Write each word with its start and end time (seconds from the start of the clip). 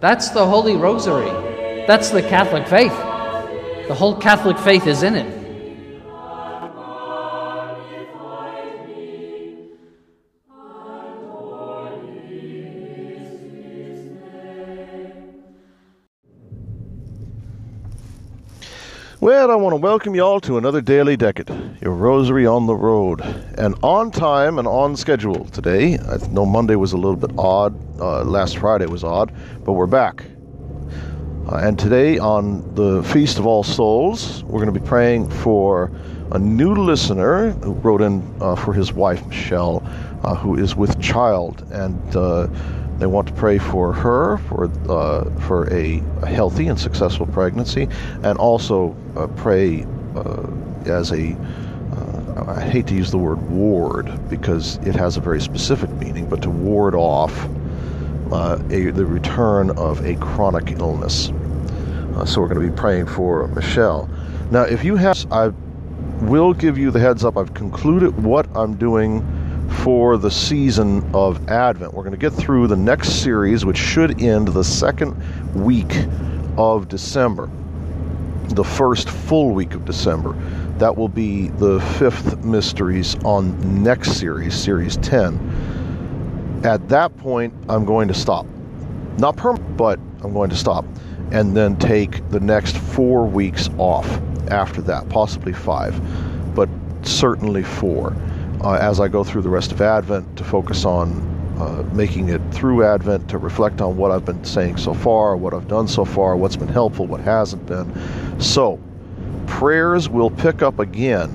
That's 0.00 0.30
the 0.30 0.46
Holy 0.46 0.76
Rosary. 0.76 1.30
That's 1.86 2.10
the 2.10 2.22
Catholic 2.22 2.66
faith. 2.66 2.96
The 3.88 3.94
whole 3.94 4.16
Catholic 4.16 4.58
faith 4.58 4.86
is 4.86 5.02
in 5.02 5.14
it. 5.14 5.39
Well, 19.22 19.50
I 19.50 19.54
want 19.54 19.74
to 19.74 19.76
welcome 19.76 20.14
you 20.14 20.22
all 20.22 20.40
to 20.40 20.56
another 20.56 20.80
Daily 20.80 21.14
Decade, 21.14 21.50
your 21.82 21.92
rosary 21.92 22.46
on 22.46 22.66
the 22.66 22.74
road, 22.74 23.20
and 23.58 23.74
on 23.82 24.10
time 24.10 24.58
and 24.58 24.66
on 24.66 24.96
schedule 24.96 25.44
today. 25.44 25.98
I 25.98 26.16
know 26.28 26.46
Monday 26.46 26.74
was 26.74 26.94
a 26.94 26.96
little 26.96 27.16
bit 27.16 27.32
odd, 27.36 27.78
uh, 28.00 28.24
last 28.24 28.56
Friday 28.56 28.86
was 28.86 29.04
odd, 29.04 29.30
but 29.62 29.74
we're 29.74 29.86
back. 29.86 30.24
Uh, 31.46 31.56
and 31.56 31.78
today, 31.78 32.16
on 32.16 32.74
the 32.74 33.02
Feast 33.02 33.38
of 33.38 33.46
All 33.46 33.62
Souls, 33.62 34.42
we're 34.44 34.64
going 34.64 34.72
to 34.72 34.80
be 34.80 34.86
praying 34.86 35.28
for 35.28 35.92
a 36.32 36.38
new 36.38 36.74
listener 36.74 37.50
who 37.50 37.72
wrote 37.72 38.00
in 38.00 38.22
uh, 38.40 38.56
for 38.56 38.72
his 38.72 38.94
wife, 38.94 39.26
Michelle, 39.26 39.82
uh, 40.24 40.34
who 40.34 40.56
is 40.56 40.74
with 40.74 40.98
child, 40.98 41.66
and 41.70 42.16
uh, 42.16 42.46
they 43.00 43.06
want 43.06 43.26
to 43.28 43.34
pray 43.34 43.58
for 43.58 43.92
her 43.92 44.36
for 44.36 44.70
uh, 44.88 45.24
for 45.40 45.72
a, 45.72 46.02
healthy 46.26 46.68
and 46.68 46.78
successful 46.78 47.26
pregnancy, 47.26 47.88
and 48.22 48.38
also 48.38 48.94
uh, 49.16 49.26
pray 49.28 49.86
uh, 50.14 50.46
as 50.84 51.10
a 51.12 51.32
uh, 51.96 52.44
I 52.56 52.60
hate 52.60 52.86
to 52.88 52.94
use 52.94 53.10
the 53.10 53.18
word 53.18 53.40
ward 53.50 54.28
because 54.28 54.76
it 54.78 54.94
has 54.94 55.16
a 55.16 55.20
very 55.20 55.40
specific 55.40 55.90
meaning, 55.92 56.28
but 56.28 56.42
to 56.42 56.50
ward 56.50 56.94
off 56.94 57.48
uh, 58.32 58.62
a, 58.70 58.90
the 58.90 59.06
return 59.06 59.70
of 59.70 60.04
a 60.04 60.14
chronic 60.16 60.78
illness. 60.78 61.30
Uh, 62.14 62.24
so 62.24 62.40
we're 62.40 62.48
going 62.48 62.60
to 62.60 62.72
be 62.72 62.76
praying 62.76 63.06
for 63.06 63.48
Michelle. 63.48 64.08
Now, 64.50 64.62
if 64.62 64.84
you 64.84 64.96
have, 64.96 65.26
I 65.32 65.48
will 66.22 66.52
give 66.52 66.76
you 66.76 66.90
the 66.90 67.00
heads 67.00 67.24
up. 67.24 67.36
I've 67.36 67.54
concluded 67.54 68.22
what 68.22 68.46
I'm 68.54 68.76
doing 68.76 69.24
for 69.82 70.18
the 70.18 70.30
season 70.30 71.08
of 71.14 71.48
Advent. 71.48 71.94
We're 71.94 72.02
going 72.02 72.12
to 72.12 72.18
get 72.18 72.34
through 72.34 72.66
the 72.66 72.76
next 72.76 73.22
series, 73.22 73.64
which 73.64 73.78
should 73.78 74.20
end 74.20 74.48
the 74.48 74.64
second 74.64 75.16
week 75.54 76.06
of 76.58 76.88
December, 76.88 77.48
the 78.48 78.64
first 78.64 79.08
full 79.08 79.52
week 79.52 79.72
of 79.72 79.86
December. 79.86 80.34
That 80.76 80.94
will 80.94 81.08
be 81.08 81.48
the 81.48 81.80
fifth 81.98 82.44
mysteries 82.44 83.16
on 83.24 83.82
next 83.82 84.18
series, 84.18 84.54
series 84.54 84.98
10. 84.98 86.60
At 86.64 86.86
that 86.90 87.16
point, 87.16 87.54
I'm 87.70 87.86
going 87.86 88.08
to 88.08 88.14
stop. 88.14 88.46
Not 89.16 89.36
permanent, 89.36 89.78
but 89.78 89.98
I'm 90.22 90.34
going 90.34 90.50
to 90.50 90.56
stop. 90.56 90.84
And 91.30 91.56
then 91.56 91.76
take 91.76 92.28
the 92.28 92.40
next 92.40 92.76
four 92.76 93.24
weeks 93.24 93.70
off 93.78 94.06
after 94.50 94.82
that, 94.82 95.08
possibly 95.08 95.54
five, 95.54 95.98
but 96.54 96.68
certainly 97.02 97.62
four 97.62 98.14
uh, 98.62 98.74
as 98.74 99.00
I 99.00 99.08
go 99.08 99.24
through 99.24 99.42
the 99.42 99.48
rest 99.48 99.72
of 99.72 99.80
Advent 99.80 100.36
to 100.36 100.44
focus 100.44 100.84
on 100.84 101.28
uh, 101.58 101.82
making 101.92 102.30
it 102.30 102.40
through 102.50 102.84
Advent, 102.84 103.28
to 103.28 103.38
reflect 103.38 103.80
on 103.80 103.96
what 103.96 104.10
I've 104.10 104.24
been 104.24 104.42
saying 104.44 104.78
so 104.78 104.94
far, 104.94 105.36
what 105.36 105.52
I've 105.52 105.68
done 105.68 105.88
so 105.88 106.04
far, 106.04 106.36
what's 106.36 106.56
been 106.56 106.68
helpful, 106.68 107.06
what 107.06 107.20
hasn't 107.20 107.66
been. 107.66 107.92
So, 108.40 108.80
prayers 109.46 110.08
will 110.08 110.30
pick 110.30 110.62
up 110.62 110.78
again. 110.78 111.30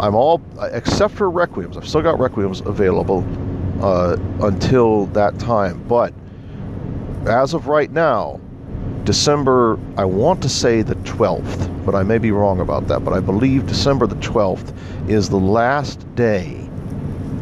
I'm 0.00 0.14
all, 0.14 0.42
except 0.72 1.14
for 1.14 1.30
requiems, 1.30 1.76
I've 1.76 1.88
still 1.88 2.02
got 2.02 2.18
requiems 2.18 2.64
available 2.64 3.24
uh, 3.82 4.16
until 4.42 5.06
that 5.06 5.38
time. 5.38 5.82
But 5.86 6.14
as 7.26 7.52
of 7.52 7.66
right 7.66 7.90
now, 7.90 8.40
December, 9.04 9.78
I 9.96 10.04
want 10.04 10.42
to 10.42 10.48
say 10.48 10.82
the 10.82 10.96
12th, 10.96 11.84
but 11.84 11.94
I 11.94 12.02
may 12.02 12.18
be 12.18 12.30
wrong 12.30 12.60
about 12.60 12.88
that. 12.88 13.04
But 13.04 13.12
I 13.12 13.20
believe 13.20 13.66
December 13.66 14.06
the 14.06 14.16
12th 14.16 14.74
is 15.08 15.28
the 15.28 15.36
last 15.36 16.14
day 16.14 16.65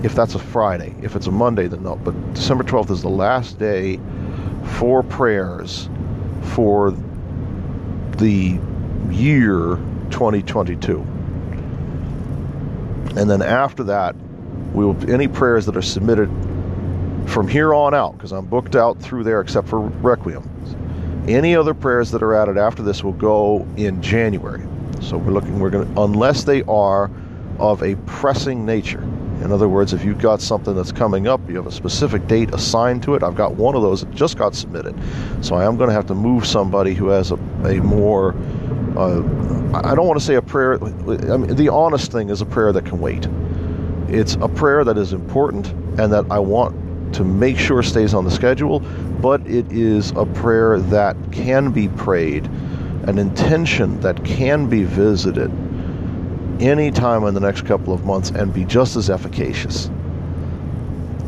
if 0.04 0.14
that's 0.14 0.34
a 0.34 0.38
Friday. 0.38 0.94
If 1.02 1.16
it's 1.16 1.26
a 1.26 1.32
Monday, 1.32 1.66
then 1.66 1.82
no. 1.82 1.96
But 1.96 2.34
December 2.34 2.62
12th 2.62 2.90
is 2.90 3.00
the 3.02 3.08
last 3.08 3.58
day 3.58 3.98
for 4.76 5.02
prayers 5.02 5.88
for 6.54 6.90
the 8.18 8.58
year 9.10 9.76
2022. 10.10 11.00
And 13.16 13.30
then 13.30 13.40
after 13.42 13.82
that, 13.84 14.14
we 14.74 14.84
will 14.84 15.10
any 15.10 15.26
prayers 15.26 15.66
that 15.66 15.76
are 15.76 15.82
submitted 15.82 16.28
from 17.26 17.48
here 17.48 17.72
on 17.72 17.94
out, 17.94 18.12
because 18.12 18.32
I'm 18.32 18.44
booked 18.44 18.76
out 18.76 19.00
through 19.00 19.24
there 19.24 19.40
except 19.40 19.68
for 19.68 19.80
Requiem. 19.80 20.50
Any 21.26 21.56
other 21.56 21.72
prayers 21.72 22.10
that 22.10 22.22
are 22.22 22.34
added 22.34 22.58
after 22.58 22.82
this 22.82 23.02
will 23.02 23.12
go 23.12 23.66
in 23.76 24.02
January. 24.02 24.62
So 25.00 25.16
we're 25.16 25.32
looking, 25.32 25.58
we're 25.58 25.70
going 25.70 25.94
to, 25.94 26.02
unless 26.02 26.44
they 26.44 26.62
are 26.64 27.10
of 27.58 27.82
a 27.82 27.96
pressing 28.04 28.66
nature. 28.66 29.02
In 29.44 29.52
other 29.52 29.68
words, 29.68 29.92
if 29.92 30.06
you've 30.06 30.18
got 30.18 30.40
something 30.40 30.74
that's 30.74 30.90
coming 30.90 31.28
up, 31.28 31.38
you 31.50 31.56
have 31.56 31.66
a 31.66 31.70
specific 31.70 32.26
date 32.26 32.54
assigned 32.54 33.02
to 33.02 33.14
it. 33.14 33.22
I've 33.22 33.36
got 33.36 33.56
one 33.56 33.74
of 33.74 33.82
those 33.82 34.00
that 34.00 34.10
just 34.10 34.38
got 34.38 34.54
submitted. 34.54 34.98
So 35.42 35.54
I 35.54 35.66
am 35.66 35.76
going 35.76 35.88
to 35.88 35.94
have 35.94 36.06
to 36.06 36.14
move 36.14 36.46
somebody 36.46 36.94
who 36.94 37.08
has 37.08 37.30
a, 37.30 37.34
a 37.64 37.74
more, 37.82 38.34
uh, 38.96 39.18
I 39.74 39.94
don't 39.94 40.06
want 40.06 40.18
to 40.18 40.24
say 40.24 40.36
a 40.36 40.42
prayer, 40.42 40.82
I 40.82 41.36
mean, 41.36 41.56
the 41.56 41.68
honest 41.68 42.10
thing 42.10 42.30
is 42.30 42.40
a 42.40 42.46
prayer 42.46 42.72
that 42.72 42.86
can 42.86 42.98
wait. 43.00 43.28
It's 44.08 44.36
a 44.40 44.48
prayer 44.48 44.82
that 44.82 44.96
is 44.96 45.12
important 45.12 45.72
and 46.00 46.10
that 46.10 46.24
I 46.30 46.38
want 46.38 47.14
to 47.14 47.22
make 47.22 47.58
sure 47.58 47.82
stays 47.82 48.14
on 48.14 48.24
the 48.24 48.30
schedule, 48.30 48.80
but 49.20 49.46
it 49.46 49.70
is 49.70 50.12
a 50.12 50.24
prayer 50.24 50.78
that 50.78 51.16
can 51.32 51.70
be 51.70 51.88
prayed, 51.88 52.46
an 53.06 53.18
intention 53.18 54.00
that 54.00 54.24
can 54.24 54.70
be 54.70 54.84
visited 54.84 55.50
any 56.60 56.90
time 56.90 57.24
in 57.24 57.34
the 57.34 57.40
next 57.40 57.66
couple 57.66 57.92
of 57.92 58.04
months 58.04 58.30
and 58.30 58.52
be 58.52 58.64
just 58.64 58.96
as 58.96 59.10
efficacious. 59.10 59.90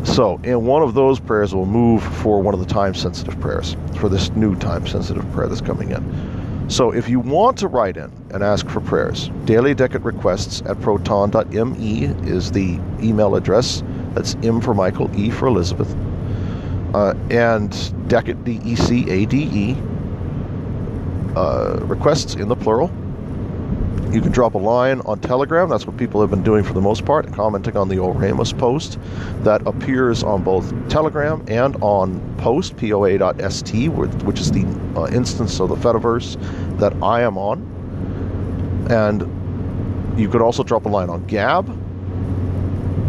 So, 0.05 0.41
in 0.45 0.65
one 0.67 0.83
of 0.83 0.95
those 0.95 1.19
prayers, 1.19 1.53
we'll 1.53 1.67
move 1.67 2.03
for 2.03 2.41
one 2.41 2.55
of 2.55 2.61
the 2.61 2.67
time 2.67 2.95
sensitive 2.95 3.39
prayers, 3.41 3.77
for 3.97 4.09
this 4.09 4.31
new 4.31 4.55
time 4.57 4.87
sensitive 4.87 5.29
prayer 5.33 5.49
that's 5.49 5.61
coming 5.61 5.91
in. 5.91 6.71
So, 6.71 6.93
if 6.93 7.09
you 7.09 7.19
want 7.19 7.59
to 7.59 7.69
write 7.69 7.97
in 7.97 8.13
and 8.31 8.45
ask 8.45 8.69
for 8.69 8.81
prayers, 8.81 9.31
daily 9.45 9.75
decade 9.75 10.03
requests 10.03 10.63
at 10.63 10.81
proton.me 10.81 12.05
is 12.23 12.53
the 12.53 12.79
email 13.03 13.35
address. 13.35 13.83
That's 14.15 14.37
M 14.45 14.61
for 14.61 14.75
Michael, 14.75 15.11
E 15.19 15.31
for 15.31 15.49
Elizabeth. 15.49 15.93
Uh, 16.95 17.15
and 17.31 18.09
decade, 18.09 18.45
D 18.45 18.61
E 18.65 18.77
C 18.77 19.11
A 19.11 19.27
D 19.27 19.51
E, 19.53 19.77
uh, 21.35 21.81
requests 21.83 22.37
in 22.37 22.49
the 22.49 22.57
plural 22.57 22.91
you 24.17 24.23
can 24.23 24.33
drop 24.33 24.55
a 24.55 24.59
line 24.59 25.03
on 25.03 25.21
Telegram. 25.21 25.69
That's 25.69 25.87
what 25.87 25.99
people 25.99 26.23
have 26.23 26.31
been 26.31 26.43
doing 26.43 26.65
for 26.65 26.73
the 26.73 26.81
most 26.81 27.05
part, 27.05 27.31
commenting 27.35 27.77
on 27.77 27.91
the 27.91 27.97
Oremus 27.97 28.59
post 28.59 28.99
that 29.41 29.61
appears 29.67 30.23
on 30.23 30.43
both 30.43 30.73
Telegram 30.89 31.45
and 31.49 31.77
on 31.83 32.19
Post, 32.39 32.79
poa.st, 32.79 33.93
which 34.23 34.41
is 34.41 34.53
the 34.53 34.65
uh, 34.97 35.07
instance 35.09 35.61
of 35.61 35.69
the 35.69 35.77
Fediverse 35.77 36.39
that 36.79 36.95
I 37.03 37.21
am 37.21 37.37
on. 37.37 37.61
And 38.89 39.21
you 40.19 40.31
could 40.31 40.41
also 40.41 40.63
drop 40.63 40.87
a 40.87 40.89
line 40.89 41.11
on 41.11 41.27
Gab, 41.27 41.69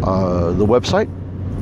uh, 0.04 0.52
the 0.52 0.66
website, 0.66 1.08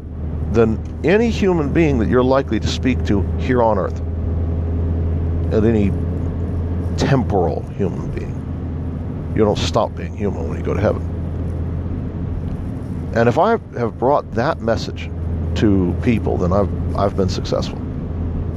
than 0.52 0.78
any 1.04 1.30
human 1.30 1.72
being 1.72 1.98
that 1.98 2.08
you're 2.08 2.22
likely 2.22 2.60
to 2.60 2.66
speak 2.66 3.04
to 3.06 3.22
here 3.38 3.62
on 3.62 3.78
earth, 3.78 4.00
at 5.52 5.64
any 5.64 5.90
temporal 6.96 7.62
human 7.70 8.10
being. 8.12 8.36
You 9.34 9.44
don't 9.44 9.58
stop 9.58 9.94
being 9.94 10.16
human 10.16 10.48
when 10.48 10.58
you 10.58 10.64
go 10.64 10.74
to 10.74 10.80
heaven. 10.80 11.19
And 13.14 13.28
if 13.28 13.38
I 13.38 13.50
have 13.76 13.98
brought 13.98 14.30
that 14.32 14.60
message 14.60 15.10
to 15.56 15.96
people, 16.02 16.36
then 16.36 16.52
I've, 16.52 16.96
I've 16.96 17.16
been 17.16 17.28
successful. 17.28 17.78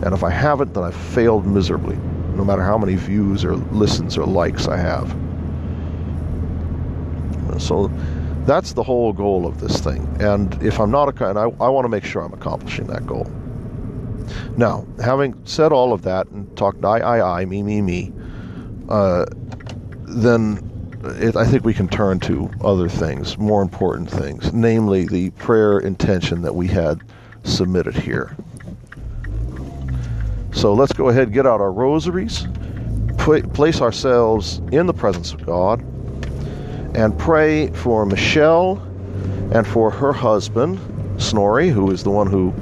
And 0.03 0.13
if 0.13 0.23
I 0.23 0.29
haven't, 0.29 0.73
then 0.73 0.83
I've 0.83 0.95
failed 0.95 1.45
miserably, 1.45 1.95
no 2.35 2.43
matter 2.43 2.61
how 2.61 2.77
many 2.77 2.95
views 2.95 3.43
or 3.43 3.55
listens 3.55 4.17
or 4.17 4.25
likes 4.25 4.67
I 4.67 4.77
have. 4.77 5.09
So 7.59 7.91
that's 8.45 8.73
the 8.73 8.83
whole 8.83 9.13
goal 9.13 9.47
of 9.47 9.59
this 9.59 9.79
thing. 9.79 10.17
And 10.19 10.61
if 10.61 10.79
I'm 10.79 10.91
not 10.91 11.19
a, 11.19 11.29
and 11.29 11.39
I, 11.39 11.43
I 11.43 11.69
want 11.69 11.85
to 11.85 11.89
make 11.89 12.03
sure 12.03 12.21
I'm 12.21 12.33
accomplishing 12.33 12.87
that 12.87 13.07
goal. 13.07 13.25
Now, 14.57 14.85
having 15.03 15.35
said 15.45 15.71
all 15.71 15.93
of 15.93 16.03
that 16.03 16.27
and 16.27 16.55
talked 16.57 16.83
I, 16.85 16.99
I, 16.99 17.41
I, 17.41 17.45
me, 17.45 17.63
me, 17.63 17.81
me, 17.81 18.11
uh, 18.89 19.25
then 20.07 20.69
it, 21.03 21.35
I 21.35 21.45
think 21.45 21.65
we 21.65 21.73
can 21.73 21.87
turn 21.87 22.19
to 22.21 22.49
other 22.61 22.87
things, 22.87 23.37
more 23.37 23.61
important 23.61 24.09
things, 24.09 24.53
namely 24.53 25.05
the 25.05 25.31
prayer 25.31 25.79
intention 25.79 26.41
that 26.43 26.55
we 26.55 26.67
had 26.67 27.01
submitted 27.43 27.95
here. 27.95 28.35
So 30.53 30.73
let's 30.73 30.93
go 30.93 31.09
ahead 31.09 31.23
and 31.23 31.33
get 31.33 31.45
out 31.45 31.59
our 31.59 31.71
rosaries, 31.71 32.47
put, 33.17 33.53
place 33.53 33.81
ourselves 33.81 34.61
in 34.71 34.85
the 34.85 34.93
presence 34.93 35.33
of 35.33 35.45
God 35.45 35.81
and 36.95 37.17
pray 37.17 37.67
for 37.71 38.05
Michelle 38.05 38.77
and 39.51 39.67
for 39.67 39.91
her 39.91 40.13
husband, 40.13 40.79
Snorri, 41.21 41.69
who 41.69 41.91
is 41.91 42.03
the 42.03 42.11
one 42.11 42.27
who 42.27 42.53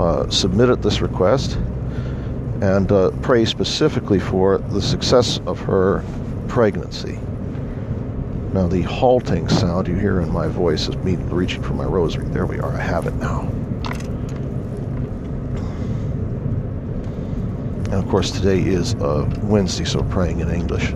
uh, 0.00 0.28
submitted 0.28 0.82
this 0.82 1.00
request, 1.00 1.54
and 2.60 2.90
uh, 2.90 3.10
pray 3.22 3.44
specifically 3.44 4.18
for 4.18 4.58
the 4.58 4.82
success 4.82 5.40
of 5.46 5.58
her 5.60 6.04
pregnancy. 6.48 7.18
Now, 8.56 8.66
the 8.66 8.80
halting 8.80 9.50
sound 9.50 9.86
you 9.86 9.96
hear 9.96 10.22
in 10.22 10.32
my 10.32 10.48
voice 10.48 10.88
is 10.88 10.96
me 10.96 11.16
reaching 11.16 11.62
for 11.62 11.74
my 11.74 11.84
rosary. 11.84 12.24
There 12.28 12.46
we 12.46 12.58
are, 12.58 12.72
I 12.72 12.80
have 12.80 13.06
it 13.06 13.14
now. 13.16 13.40
And 17.90 17.92
of 17.92 18.08
course, 18.08 18.30
today 18.30 18.60
is 18.60 18.94
uh, 18.94 19.30
Wednesday, 19.42 19.84
so 19.84 20.02
praying 20.04 20.40
in 20.40 20.50
English. 20.50 20.92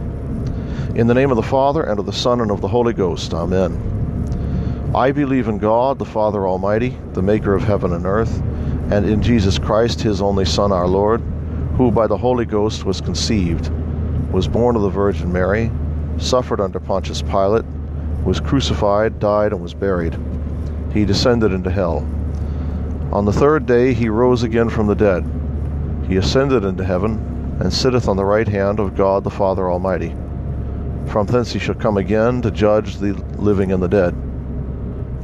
In 0.94 1.06
the 1.06 1.12
name 1.12 1.30
of 1.30 1.36
the 1.36 1.42
Father, 1.42 1.82
and 1.82 2.00
of 2.00 2.06
the 2.06 2.14
Son, 2.14 2.40
and 2.40 2.50
of 2.50 2.62
the 2.62 2.68
Holy 2.68 2.94
Ghost. 2.94 3.34
Amen. 3.34 4.90
I 4.94 5.12
believe 5.12 5.46
in 5.46 5.58
God, 5.58 5.98
the 5.98 6.06
Father 6.06 6.48
Almighty, 6.48 6.96
the 7.12 7.20
maker 7.20 7.54
of 7.54 7.62
heaven 7.62 7.92
and 7.92 8.06
earth, 8.06 8.40
and 8.90 9.04
in 9.04 9.20
Jesus 9.22 9.58
Christ, 9.58 10.00
his 10.00 10.22
only 10.22 10.46
Son, 10.46 10.72
our 10.72 10.88
Lord, 10.88 11.20
who 11.76 11.90
by 11.90 12.06
the 12.06 12.16
Holy 12.16 12.46
Ghost 12.46 12.86
was 12.86 13.02
conceived, 13.02 13.70
was 14.32 14.48
born 14.48 14.76
of 14.76 14.82
the 14.82 14.88
Virgin 14.88 15.30
Mary, 15.30 15.70
suffered 16.20 16.60
under 16.60 16.78
Pontius 16.78 17.22
Pilate, 17.22 17.64
was 18.24 18.40
crucified, 18.40 19.18
died, 19.18 19.52
and 19.52 19.62
was 19.62 19.74
buried. 19.74 20.16
He 20.92 21.04
descended 21.04 21.52
into 21.52 21.70
hell. 21.70 22.06
On 23.12 23.24
the 23.24 23.32
third 23.32 23.66
day 23.66 23.92
he 23.92 24.08
rose 24.08 24.42
again 24.42 24.68
from 24.68 24.86
the 24.86 24.94
dead. 24.94 25.24
He 26.06 26.16
ascended 26.16 26.64
into 26.64 26.84
heaven, 26.84 27.58
and 27.60 27.72
sitteth 27.72 28.08
on 28.08 28.16
the 28.16 28.24
right 28.24 28.48
hand 28.48 28.80
of 28.80 28.96
God 28.96 29.24
the 29.24 29.30
Father 29.30 29.70
Almighty. 29.70 30.14
From 31.06 31.26
thence 31.26 31.52
he 31.52 31.58
shall 31.58 31.74
come 31.74 31.96
again 31.96 32.40
to 32.42 32.50
judge 32.50 32.96
the 32.96 33.12
living 33.36 33.72
and 33.72 33.82
the 33.82 33.88
dead. 33.88 34.14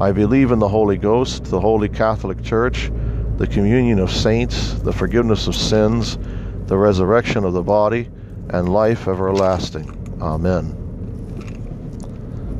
I 0.00 0.12
believe 0.12 0.50
in 0.50 0.59
the 0.59 0.69
Holy 0.69 0.97
Ghost, 0.97 1.45
the 1.45 1.61
Holy 1.61 1.88
Catholic 1.88 2.43
Church, 2.43 2.91
the 3.38 3.47
communion 3.47 3.99
of 3.99 4.11
saints, 4.11 4.75
the 4.75 4.93
forgiveness 4.93 5.47
of 5.47 5.55
sins, 5.55 6.19
the 6.67 6.76
resurrection 6.76 7.45
of 7.45 7.53
the 7.53 7.62
body, 7.62 8.11
and 8.50 8.69
life 8.69 9.09
everlasting. 9.09 10.19
Amen. 10.21 10.86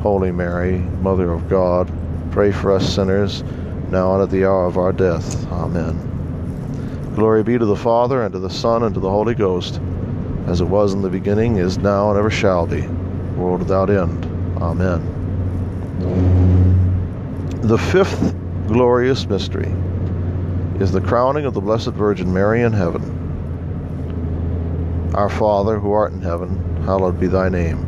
Holy 0.00 0.32
Mary, 0.32 0.78
Mother 0.78 1.32
of 1.32 1.48
God, 1.48 1.90
pray 2.30 2.52
for 2.52 2.72
us 2.72 2.94
sinners, 2.94 3.42
now 3.90 4.14
and 4.14 4.22
at 4.22 4.30
the 4.30 4.44
hour 4.44 4.66
of 4.66 4.78
our 4.78 4.92
death. 4.92 5.46
Amen. 5.50 7.12
Glory 7.14 7.42
be 7.42 7.58
to 7.58 7.66
the 7.66 7.76
Father, 7.76 8.22
and 8.22 8.32
to 8.32 8.38
the 8.38 8.50
Son, 8.50 8.82
and 8.82 8.94
to 8.94 9.00
the 9.00 9.10
Holy 9.10 9.34
Ghost 9.34 9.80
as 10.48 10.62
it 10.62 10.64
was 10.64 10.94
in 10.94 11.02
the 11.02 11.10
beginning, 11.10 11.56
is 11.56 11.76
now, 11.76 12.08
and 12.08 12.18
ever 12.18 12.30
shall 12.30 12.66
be, 12.66 12.80
world 13.36 13.60
without 13.60 13.90
end. 13.90 14.24
Amen. 14.62 15.02
The 17.60 17.76
fifth 17.76 18.34
glorious 18.66 19.28
mystery 19.28 19.70
is 20.80 20.90
the 20.90 21.02
crowning 21.02 21.44
of 21.44 21.52
the 21.52 21.60
Blessed 21.60 21.90
Virgin 21.90 22.32
Mary 22.32 22.62
in 22.62 22.72
heaven. 22.72 23.02
Our 25.14 25.28
Father, 25.28 25.78
who 25.78 25.92
art 25.92 26.12
in 26.12 26.22
heaven, 26.22 26.82
hallowed 26.84 27.20
be 27.20 27.26
thy 27.26 27.50
name. 27.50 27.87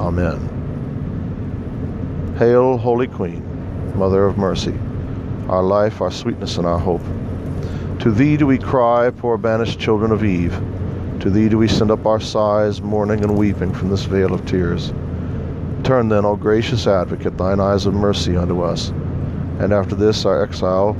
Amen. 0.00 0.60
Hail, 2.38 2.76
Holy 2.76 3.06
Queen, 3.06 3.42
Mother 3.96 4.24
of 4.24 4.38
Mercy, 4.38 4.74
our 5.48 5.62
life, 5.62 6.00
our 6.00 6.10
sweetness, 6.10 6.56
and 6.56 6.66
our 6.66 6.78
hope. 6.78 7.02
To 8.00 8.10
thee 8.10 8.36
do 8.36 8.46
we 8.46 8.58
cry, 8.58 9.10
poor 9.10 9.38
banished 9.38 9.78
children 9.78 10.10
of 10.10 10.24
Eve. 10.24 10.54
To 11.20 11.30
thee 11.30 11.48
do 11.48 11.58
we 11.58 11.68
send 11.68 11.90
up 11.90 12.06
our 12.06 12.20
sighs, 12.20 12.80
mourning 12.80 13.22
and 13.22 13.36
weeping 13.38 13.72
from 13.72 13.90
this 13.90 14.04
vale 14.04 14.34
of 14.34 14.44
tears. 14.46 14.92
Turn 15.84 16.08
then, 16.08 16.24
O 16.24 16.36
gracious 16.36 16.86
Advocate, 16.86 17.36
thine 17.36 17.60
eyes 17.60 17.86
of 17.86 17.94
mercy 17.94 18.36
unto 18.36 18.62
us, 18.62 18.88
and 19.58 19.72
after 19.72 19.94
this 19.94 20.24
our 20.24 20.42
exile, 20.42 20.96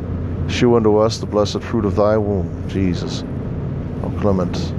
Shew 0.49 0.77
unto 0.77 0.97
us 0.97 1.19
the 1.19 1.27
blessed 1.27 1.63
fruit 1.63 1.85
of 1.85 1.97
thy 1.97 2.19
womb, 2.19 2.69
Jesus. 2.69 3.25
O 4.03 4.13
clement, 4.21 4.75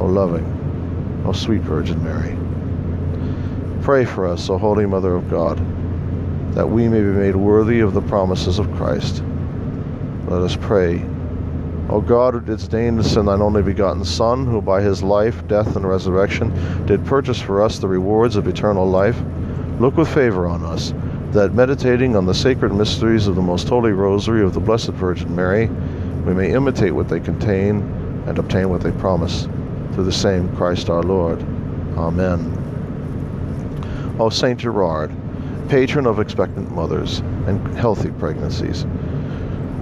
O 0.00 0.06
loving, 0.06 1.22
O 1.26 1.32
sweet 1.32 1.60
Virgin 1.60 2.02
Mary. 2.02 2.41
Pray 3.82 4.04
for 4.04 4.26
us, 4.28 4.48
O 4.48 4.58
Holy 4.58 4.86
Mother 4.86 5.14
of 5.16 5.28
God, 5.28 5.58
that 6.54 6.68
we 6.68 6.88
may 6.88 7.00
be 7.00 7.06
made 7.06 7.34
worthy 7.34 7.80
of 7.80 7.94
the 7.94 8.02
promises 8.02 8.58
of 8.58 8.72
Christ. 8.74 9.24
Let 10.28 10.42
us 10.42 10.56
pray. 10.56 11.04
O 11.88 12.00
God, 12.00 12.34
who 12.34 12.40
didst 12.40 12.70
deign 12.70 12.96
to 12.96 13.04
send 13.04 13.26
thine 13.26 13.42
only 13.42 13.60
begotten 13.60 14.04
Son, 14.04 14.46
who 14.46 14.62
by 14.62 14.80
his 14.80 15.02
life, 15.02 15.46
death, 15.48 15.74
and 15.74 15.86
resurrection 15.86 16.86
did 16.86 17.04
purchase 17.04 17.40
for 17.40 17.60
us 17.60 17.78
the 17.78 17.88
rewards 17.88 18.36
of 18.36 18.46
eternal 18.46 18.88
life, 18.88 19.20
look 19.80 19.96
with 19.96 20.08
favor 20.08 20.46
on 20.46 20.64
us 20.64 20.94
that 21.32 21.54
meditating 21.54 22.14
on 22.14 22.26
the 22.26 22.34
sacred 22.34 22.72
mysteries 22.74 23.26
of 23.26 23.34
the 23.34 23.42
most 23.42 23.68
holy 23.68 23.92
rosary 23.92 24.44
of 24.44 24.52
the 24.52 24.60
Blessed 24.60 24.90
Virgin 24.90 25.34
Mary, 25.34 25.66
we 26.26 26.34
may 26.34 26.52
imitate 26.52 26.94
what 26.94 27.08
they 27.08 27.18
contain 27.18 27.80
and 28.26 28.38
obtain 28.38 28.68
what 28.68 28.82
they 28.82 28.92
promise. 28.92 29.48
Through 29.92 30.04
the 30.04 30.12
same 30.12 30.54
Christ 30.56 30.90
our 30.90 31.02
Lord. 31.02 31.42
Amen. 31.96 32.61
O 34.22 34.28
Saint 34.28 34.60
Gerard, 34.60 35.10
patron 35.68 36.06
of 36.06 36.20
expectant 36.20 36.70
mothers 36.72 37.24
and 37.48 37.58
healthy 37.76 38.12
pregnancies, 38.20 38.86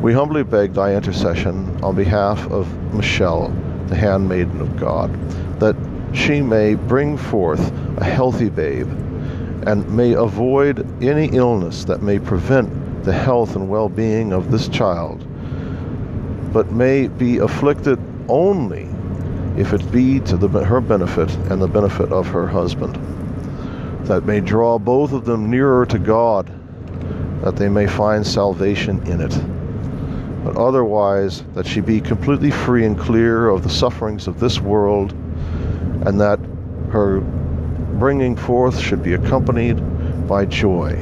we 0.01 0.15
humbly 0.15 0.43
beg 0.43 0.73
thy 0.73 0.95
intercession 0.95 1.79
on 1.83 1.95
behalf 1.95 2.51
of 2.51 2.67
Michelle, 2.95 3.53
the 3.89 3.97
handmaiden 3.97 4.63
of 4.63 4.79
God, 4.79 5.11
that 5.61 5.77
she 6.13 6.41
may 6.41 6.75
bring 6.75 7.19
forth 7.19 7.71
a 7.99 8.05
healthy 8.05 8.49
babe 8.49 8.89
and 9.67 9.87
may 9.95 10.15
avoid 10.15 10.87
any 11.03 11.27
illness 11.37 11.85
that 11.85 12.01
may 12.01 12.19
prevent 12.19 13.05
the 13.05 13.13
health 13.13 13.57
and 13.57 13.69
well 13.69 13.91
being 13.91 14.33
of 14.33 14.51
this 14.51 14.69
child, 14.69 15.23
but 16.51 16.73
may 16.73 17.09
be 17.09 17.37
afflicted 17.37 17.99
only 18.27 18.89
if 19.59 19.75
it 19.75 19.93
be 19.93 20.19
to 20.21 20.39
the, 20.39 20.49
her 20.65 20.81
benefit 20.81 21.31
and 21.51 21.61
the 21.61 21.69
benefit 21.69 22.11
of 22.11 22.27
her 22.29 22.47
husband, 22.47 22.99
that 24.05 24.27
may 24.27 24.41
draw 24.41 24.79
both 24.79 25.13
of 25.13 25.25
them 25.25 25.51
nearer 25.51 25.87
to 25.87 25.99
God, 25.99 26.51
that 27.43 27.57
they 27.57 27.69
may 27.69 27.87
find 27.87 28.27
salvation 28.27 29.03
in 29.07 29.21
it. 29.21 29.39
But 30.45 30.57
otherwise, 30.57 31.45
that 31.55 31.67
she 31.67 31.81
be 31.81 32.01
completely 32.01 32.51
free 32.51 32.85
and 32.85 32.99
clear 32.99 33.49
of 33.49 33.63
the 33.63 33.69
sufferings 33.69 34.27
of 34.27 34.41
this 34.41 34.61
world, 34.61 35.13
and 36.07 36.21
that 36.21 36.41
her 36.91 37.21
bringing 37.99 38.35
forth 38.37 38.79
should 38.79 39.03
be 39.03 39.15
accompanied 39.15 39.77
by 40.27 40.47
joy, 40.47 40.97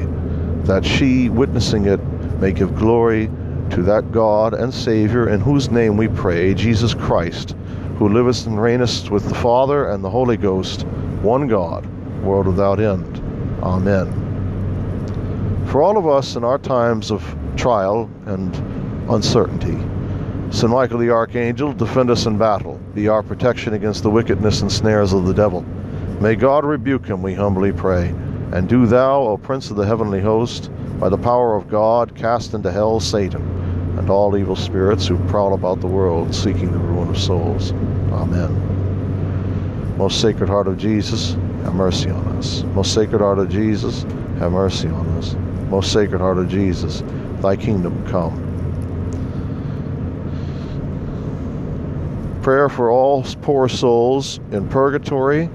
that 0.63 0.85
she, 0.85 1.29
witnessing 1.29 1.85
it, 1.85 2.03
may 2.39 2.51
give 2.51 2.75
glory 2.75 3.29
to 3.71 3.81
that 3.83 4.11
God 4.11 4.53
and 4.53 4.73
Savior 4.73 5.29
in 5.29 5.39
whose 5.39 5.71
name 5.71 5.95
we 5.95 6.07
pray, 6.07 6.53
Jesus 6.53 6.93
Christ, 6.93 7.55
who 7.97 8.09
livest 8.09 8.47
and 8.47 8.57
reignest 8.57 9.09
with 9.09 9.27
the 9.29 9.35
Father 9.35 9.89
and 9.89 10.03
the 10.03 10.09
Holy 10.09 10.37
Ghost, 10.37 10.83
one 11.21 11.47
God, 11.47 11.87
world 12.23 12.47
without 12.47 12.79
end. 12.79 13.17
Amen. 13.63 14.27
For 15.67 15.81
all 15.81 15.97
of 15.97 16.07
us 16.07 16.35
in 16.35 16.43
our 16.43 16.57
times 16.57 17.11
of 17.11 17.23
trial 17.55 18.09
and 18.25 18.55
uncertainty, 19.09 19.77
St. 20.51 20.71
Michael 20.71 20.97
the 20.97 21.11
Archangel, 21.11 21.73
defend 21.73 22.09
us 22.09 22.25
in 22.25 22.37
battle, 22.37 22.79
be 22.95 23.07
our 23.07 23.21
protection 23.21 23.73
against 23.73 24.01
the 24.01 24.09
wickedness 24.09 24.61
and 24.61 24.71
snares 24.71 25.13
of 25.13 25.25
the 25.25 25.33
devil. 25.33 25.61
May 26.19 26.35
God 26.35 26.65
rebuke 26.65 27.05
him, 27.05 27.21
we 27.21 27.35
humbly 27.35 27.71
pray. 27.71 28.07
And 28.51 28.67
do 28.67 28.87
thou, 28.87 29.21
O 29.21 29.37
Prince 29.37 29.69
of 29.69 29.77
the 29.77 29.85
heavenly 29.85 30.19
host, 30.19 30.71
by 30.99 31.07
the 31.07 31.17
power 31.19 31.55
of 31.55 31.69
God, 31.69 32.15
cast 32.15 32.55
into 32.55 32.71
hell 32.71 32.99
Satan 32.99 33.59
and 33.99 34.09
all 34.09 34.35
evil 34.35 34.55
spirits 34.55 35.05
who 35.05 35.17
prowl 35.27 35.53
about 35.53 35.81
the 35.81 35.87
world 35.87 36.33
seeking 36.33 36.71
the 36.71 36.79
ruin 36.79 37.09
of 37.09 37.17
souls. 37.17 37.73
Amen. 38.11 39.97
Most 39.97 40.19
Sacred 40.19 40.49
Heart 40.49 40.67
of 40.67 40.77
Jesus, 40.77 41.35
have 41.63 41.75
mercy 41.75 42.09
on 42.09 42.27
us. 42.37 42.63
Most 42.73 42.93
Sacred 42.93 43.21
Heart 43.21 43.39
of 43.39 43.49
Jesus, 43.49 44.03
have 44.39 44.51
mercy 44.51 44.87
on 44.87 45.07
us. 45.17 45.35
Most 45.69 45.91
Sacred 45.91 46.19
Heart 46.19 46.37
of 46.37 46.49
Jesus, 46.49 47.03
thy 47.41 47.55
kingdom 47.55 48.05
come. 48.07 48.45
Prayer 52.41 52.69
for 52.69 52.89
all 52.89 53.23
poor 53.41 53.67
souls 53.67 54.39
in 54.51 54.67
purgatory 54.69 55.49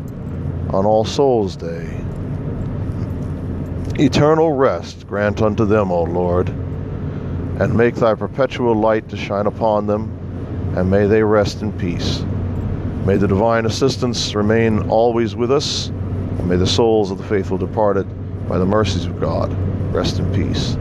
on 0.70 0.84
All 0.84 1.04
Souls 1.04 1.56
Day. 1.56 1.90
Eternal 3.98 4.52
rest 4.52 5.06
grant 5.06 5.40
unto 5.40 5.64
them, 5.64 5.92
O 5.92 6.02
Lord, 6.02 6.48
and 6.48 7.74
make 7.74 7.94
thy 7.94 8.14
perpetual 8.14 8.74
light 8.74 9.08
to 9.08 9.16
shine 9.16 9.46
upon 9.46 9.86
them, 9.86 10.10
and 10.76 10.90
may 10.90 11.06
they 11.06 11.22
rest 11.22 11.62
in 11.62 11.72
peace. 11.72 12.23
May 13.04 13.18
the 13.18 13.28
divine 13.28 13.66
assistance 13.66 14.34
remain 14.34 14.88
always 14.88 15.36
with 15.36 15.52
us, 15.52 15.88
and 15.88 16.48
may 16.48 16.56
the 16.56 16.66
souls 16.66 17.10
of 17.10 17.18
the 17.18 17.24
faithful 17.24 17.58
departed, 17.58 18.06
by 18.48 18.56
the 18.56 18.64
mercies 18.64 19.04
of 19.04 19.20
God, 19.20 19.52
rest 19.92 20.18
in 20.18 20.32
peace. 20.32 20.74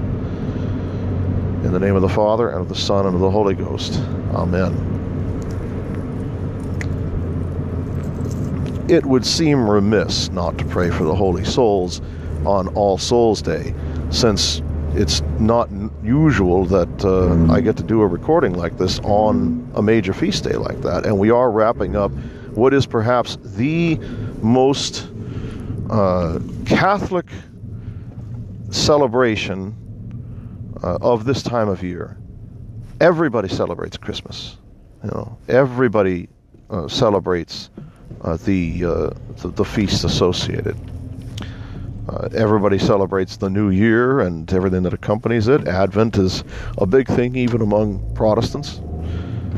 In 1.66 1.74
the 1.74 1.80
name 1.80 1.98
of 1.98 2.02
the 2.02 2.08
Father, 2.08 2.50
and 2.50 2.62
of 2.62 2.70
the 2.70 2.76
Son, 2.76 3.06
and 3.06 3.16
of 3.16 3.20
the 3.20 3.30
Holy 3.30 3.56
Ghost. 3.56 4.00
Amen. 4.34 4.72
It 8.90 9.06
would 9.06 9.26
seem 9.26 9.70
remiss 9.70 10.30
not 10.32 10.58
to 10.60 10.66
pray 10.66 10.92
for 10.92 11.04
the 11.04 11.16
holy 11.16 11.44
souls 11.44 12.02
on 12.46 12.70
All 12.70 12.98
Souls 12.98 13.42
Day, 13.42 13.74
since 14.12 14.62
it's 14.94 15.22
not 15.40 15.70
usual 16.04 16.66
that 16.66 17.06
uh, 17.06 17.52
I 17.52 17.62
get 17.62 17.78
to 17.78 17.84
do 17.84 18.02
a 18.02 18.08
recording 18.08 18.54
like 18.54 18.78
this 18.78 19.00
on 19.00 19.72
a 19.76 19.82
major 19.82 20.14
feast 20.14 20.44
day 20.44 20.56
like 20.56 20.82
that. 20.82 21.06
And 21.06 21.18
we 21.18 21.32
are 21.32 21.50
wrapping 21.50 21.96
up 21.96 22.12
what 22.54 22.74
is 22.74 22.86
perhaps 22.86 23.38
the 23.42 23.96
most 24.42 25.10
uh, 25.90 26.40
Catholic 26.66 27.28
celebration 28.70 29.76
uh, 30.84 30.98
of 31.02 31.26
this 31.26 31.42
time 31.42 31.70
of 31.70 31.84
year. 31.84 32.18
Everybody 33.00 33.48
celebrates 33.48 33.98
Christmas. 33.98 34.58
You 35.04 35.12
know, 35.12 35.38
everybody 35.48 36.30
uh, 36.70 36.88
celebrates 36.88 37.70
uh, 38.22 38.38
the, 38.38 38.86
uh, 38.86 39.10
the, 39.42 39.50
the 39.50 39.66
feasts 39.66 40.04
associated. 40.04 40.78
Uh, 42.10 42.28
everybody 42.36 42.78
celebrates 42.78 43.38
the 43.38 43.50
new 43.50 43.70
year 43.70 44.20
and 44.20 44.52
everything 44.54 44.84
that 44.84 44.94
accompanies 44.94 45.48
it. 45.48 45.68
Advent 45.68 46.18
is 46.18 46.44
a 46.78 46.86
big 46.86 47.08
thing 47.08 47.36
even 47.36 47.62
among 47.62 48.14
Protestants. 48.14 48.82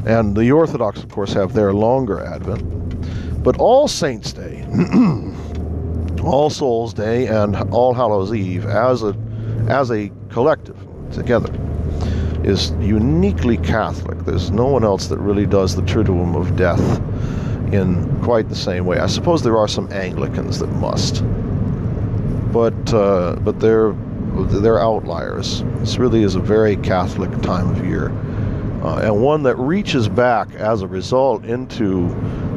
And 0.05 0.35
the 0.35 0.51
Orthodox, 0.51 1.01
of 1.01 1.09
course, 1.09 1.33
have 1.33 1.53
their 1.53 1.73
longer 1.73 2.23
Advent. 2.23 3.43
But 3.43 3.57
All 3.57 3.87
Saints' 3.87 4.33
Day, 4.33 4.63
All 6.23 6.49
Souls 6.49 6.93
Day, 6.93 7.27
and 7.27 7.55
All 7.71 7.93
Hallows 7.93 8.33
Eve, 8.33 8.65
as 8.65 9.01
a, 9.01 9.15
as 9.67 9.91
a 9.91 10.11
collective 10.29 10.77
together, 11.11 11.51
is 12.43 12.71
uniquely 12.79 13.57
Catholic. 13.57 14.19
There's 14.19 14.51
no 14.51 14.67
one 14.67 14.83
else 14.83 15.07
that 15.07 15.17
really 15.17 15.47
does 15.47 15.75
the 15.75 15.81
Triduum 15.81 16.35
of 16.39 16.55
Death 16.55 17.01
in 17.73 18.21
quite 18.21 18.49
the 18.49 18.55
same 18.55 18.85
way. 18.85 18.99
I 18.99 19.07
suppose 19.07 19.41
there 19.41 19.57
are 19.57 19.67
some 19.67 19.91
Anglicans 19.91 20.59
that 20.59 20.67
must, 20.67 21.23
but 22.55 22.93
uh, 22.93 23.35
but 23.41 23.59
they're 23.59 23.93
they're 24.61 24.79
outliers. 24.79 25.61
This 25.79 25.97
really 25.97 26.23
is 26.23 26.35
a 26.35 26.39
very 26.39 26.77
Catholic 26.77 27.29
time 27.41 27.69
of 27.69 27.85
year, 27.85 28.11
uh, 28.81 28.99
and 28.99 29.21
one 29.21 29.43
that 29.43 29.57
reaches 29.57 30.07
back 30.07 30.55
as 30.55 30.81
a 30.81 30.87
result 30.87 31.43
into 31.43 32.07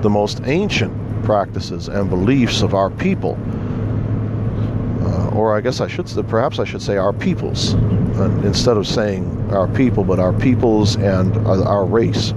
the 0.01 0.09
most 0.09 0.41
ancient 0.45 0.93
practices 1.25 1.89
and 1.89 2.09
beliefs 2.09 2.63
of 2.63 2.75
our 2.75 2.91
people. 2.91 3.37
Uh, 5.03 5.31
or 5.31 5.57
I 5.57 5.61
guess 5.61 5.81
I 5.81 5.89
should 5.89 6.07
perhaps 6.29 6.61
I 6.61 6.65
should 6.65 6.81
say 6.81 6.97
our 6.97 7.13
peoples 7.13 7.75
uh, 7.75 8.31
instead 8.45 8.77
of 8.77 8.87
saying 8.87 9.51
our 9.51 9.67
people, 9.67 10.05
but 10.05 10.21
our 10.21 10.33
peoples 10.33 10.95
and 10.95 11.37
our, 11.39 11.61
our 11.65 11.85
race, 11.85 12.29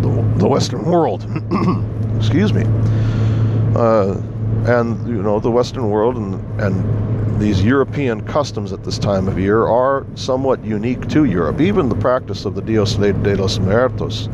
the, 0.00 0.34
the 0.38 0.48
Western 0.48 0.84
world. 0.84 1.24
excuse 2.16 2.52
me. 2.52 2.64
Uh, 3.76 4.20
and 4.66 5.06
you 5.06 5.22
know 5.22 5.40
the 5.40 5.50
Western 5.50 5.90
world 5.90 6.16
and 6.16 6.60
and 6.60 7.40
these 7.40 7.62
European 7.62 8.22
customs 8.22 8.72
at 8.72 8.82
this 8.84 8.98
time 8.98 9.28
of 9.28 9.38
year 9.38 9.66
are 9.66 10.06
somewhat 10.14 10.64
unique 10.64 11.06
to 11.08 11.24
Europe. 11.24 11.60
Even 11.60 11.88
the 11.88 11.96
practice 11.96 12.44
of 12.46 12.54
the 12.54 12.62
Dios 12.62 12.94
de 12.94 13.12
los 13.36 13.58
Muertos 13.58 14.28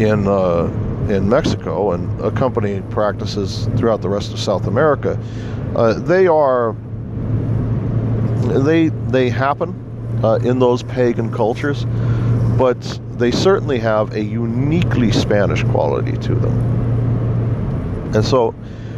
in 0.00 0.26
uh, 0.26 0.70
in 1.08 1.28
Mexico 1.28 1.92
and 1.92 2.20
accompanying 2.20 2.82
practices 2.90 3.68
throughout 3.76 4.02
the 4.02 4.08
rest 4.08 4.32
of 4.32 4.38
South 4.38 4.66
America, 4.66 5.18
uh, 5.76 5.94
they 5.94 6.26
are 6.26 6.74
they 8.64 8.88
they 8.88 9.28
happen 9.30 9.74
uh, 10.22 10.36
in 10.42 10.58
those 10.58 10.82
pagan 10.82 11.32
cultures, 11.32 11.84
but 12.58 12.80
they 13.18 13.30
certainly 13.30 13.78
have 13.78 14.14
a 14.14 14.22
uniquely 14.22 15.12
Spanish 15.12 15.62
quality 15.64 16.16
to 16.18 16.34
them. 16.34 16.91
And 18.14 18.24
so, 18.24 18.54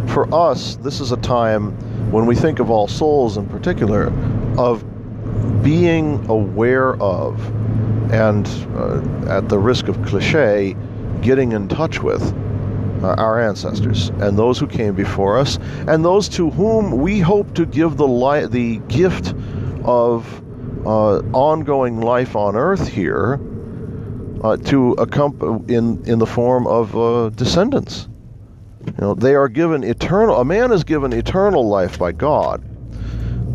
for 0.09 0.33
us, 0.35 0.77
this 0.77 1.01
is 1.01 1.13
a 1.13 1.17
time 1.19 1.73
when 2.11 2.27
we 2.27 2.35
think 2.35 2.59
of 2.59 2.71
All 2.71 2.89
Souls 2.89 3.37
in 3.37 3.47
particular, 3.47 4.13
of 4.59 4.85
being 5.63 6.25
aware 6.29 6.97
of, 6.97 7.41
and 8.13 8.47
uh, 8.77 9.37
at 9.39 9.49
the 9.49 9.59
risk 9.59 9.89
of 9.89 10.05
cliche, 10.05 10.77
getting 11.23 11.53
in 11.53 11.69
touch 11.69 12.03
with 12.03 12.23
uh, 13.03 13.15
our 13.19 13.41
ancestors 13.41 14.09
and 14.21 14.39
those 14.39 14.59
who 14.59 14.67
came 14.67 14.95
before 14.95 15.39
us, 15.39 15.59
and 15.89 16.05
those 16.05 16.29
to 16.29 16.51
whom 16.51 16.99
we 16.99 17.21
hope 17.21 17.55
to 17.55 17.67
give 17.67 17.97
the 17.97 18.07
li- 18.07 18.47
the 18.47 18.79
gift 18.89 19.35
of 19.85 20.43
uh, 20.87 21.19
ongoing 21.33 22.01
life 22.01 22.37
on 22.37 22.57
Earth 22.57 22.89
here 22.89 23.41
uh, 24.43 24.57
to 24.57 24.93
accompany 24.93 25.75
in 25.75 26.03
in 26.07 26.19
the 26.19 26.27
form 26.27 26.67
of 26.67 26.97
uh, 26.97 27.31
descendants. 27.31 28.09
You 28.87 28.95
know, 28.99 29.15
they 29.15 29.35
are 29.35 29.49
given 29.49 29.83
eternal. 29.83 30.37
A 30.37 30.45
man 30.45 30.73
is 30.73 30.85
given 30.85 31.13
eternal 31.13 31.67
life 31.67 31.99
by 31.99 32.13
God, 32.13 32.63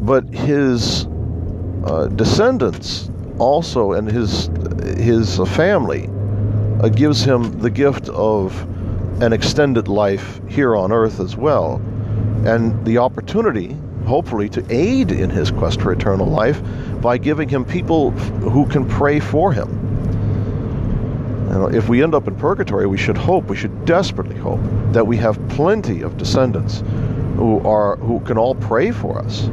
but 0.05 0.27
his 0.29 1.07
uh, 1.85 2.07
descendants 2.15 3.09
also 3.37 3.93
and 3.93 4.09
his 4.09 4.49
his 4.97 5.37
family 5.55 6.09
uh, 6.81 6.89
gives 6.89 7.23
him 7.23 7.59
the 7.59 7.69
gift 7.69 8.09
of 8.09 8.67
an 9.21 9.33
extended 9.33 9.87
life 9.87 10.41
here 10.47 10.75
on 10.75 10.91
earth 10.91 11.19
as 11.19 11.35
well, 11.35 11.75
and 12.45 12.85
the 12.85 12.97
opportunity, 12.97 13.75
hopefully, 14.05 14.49
to 14.49 14.65
aid 14.69 15.11
in 15.11 15.29
his 15.29 15.51
quest 15.51 15.81
for 15.81 15.91
eternal 15.91 16.27
life 16.27 16.61
by 17.01 17.17
giving 17.17 17.47
him 17.47 17.63
people 17.63 18.11
who 18.11 18.65
can 18.67 18.87
pray 18.87 19.19
for 19.19 19.53
him 19.53 19.88
know, 21.55 21.67
if 21.67 21.89
we 21.89 22.03
end 22.03 22.13
up 22.13 22.27
in 22.27 22.35
purgatory, 22.35 22.85
we 22.85 22.97
should 22.97 23.17
hope, 23.17 23.45
we 23.45 23.55
should 23.55 23.85
desperately 23.85 24.37
hope 24.37 24.59
that 24.91 25.05
we 25.05 25.17
have 25.17 25.39
plenty 25.49 26.01
of 26.01 26.17
descendants 26.17 26.83
who 27.35 27.59
are 27.67 27.95
who 27.97 28.19
can 28.21 28.37
all 28.37 28.55
pray 28.55 28.91
for 28.91 29.17
us. 29.19 29.47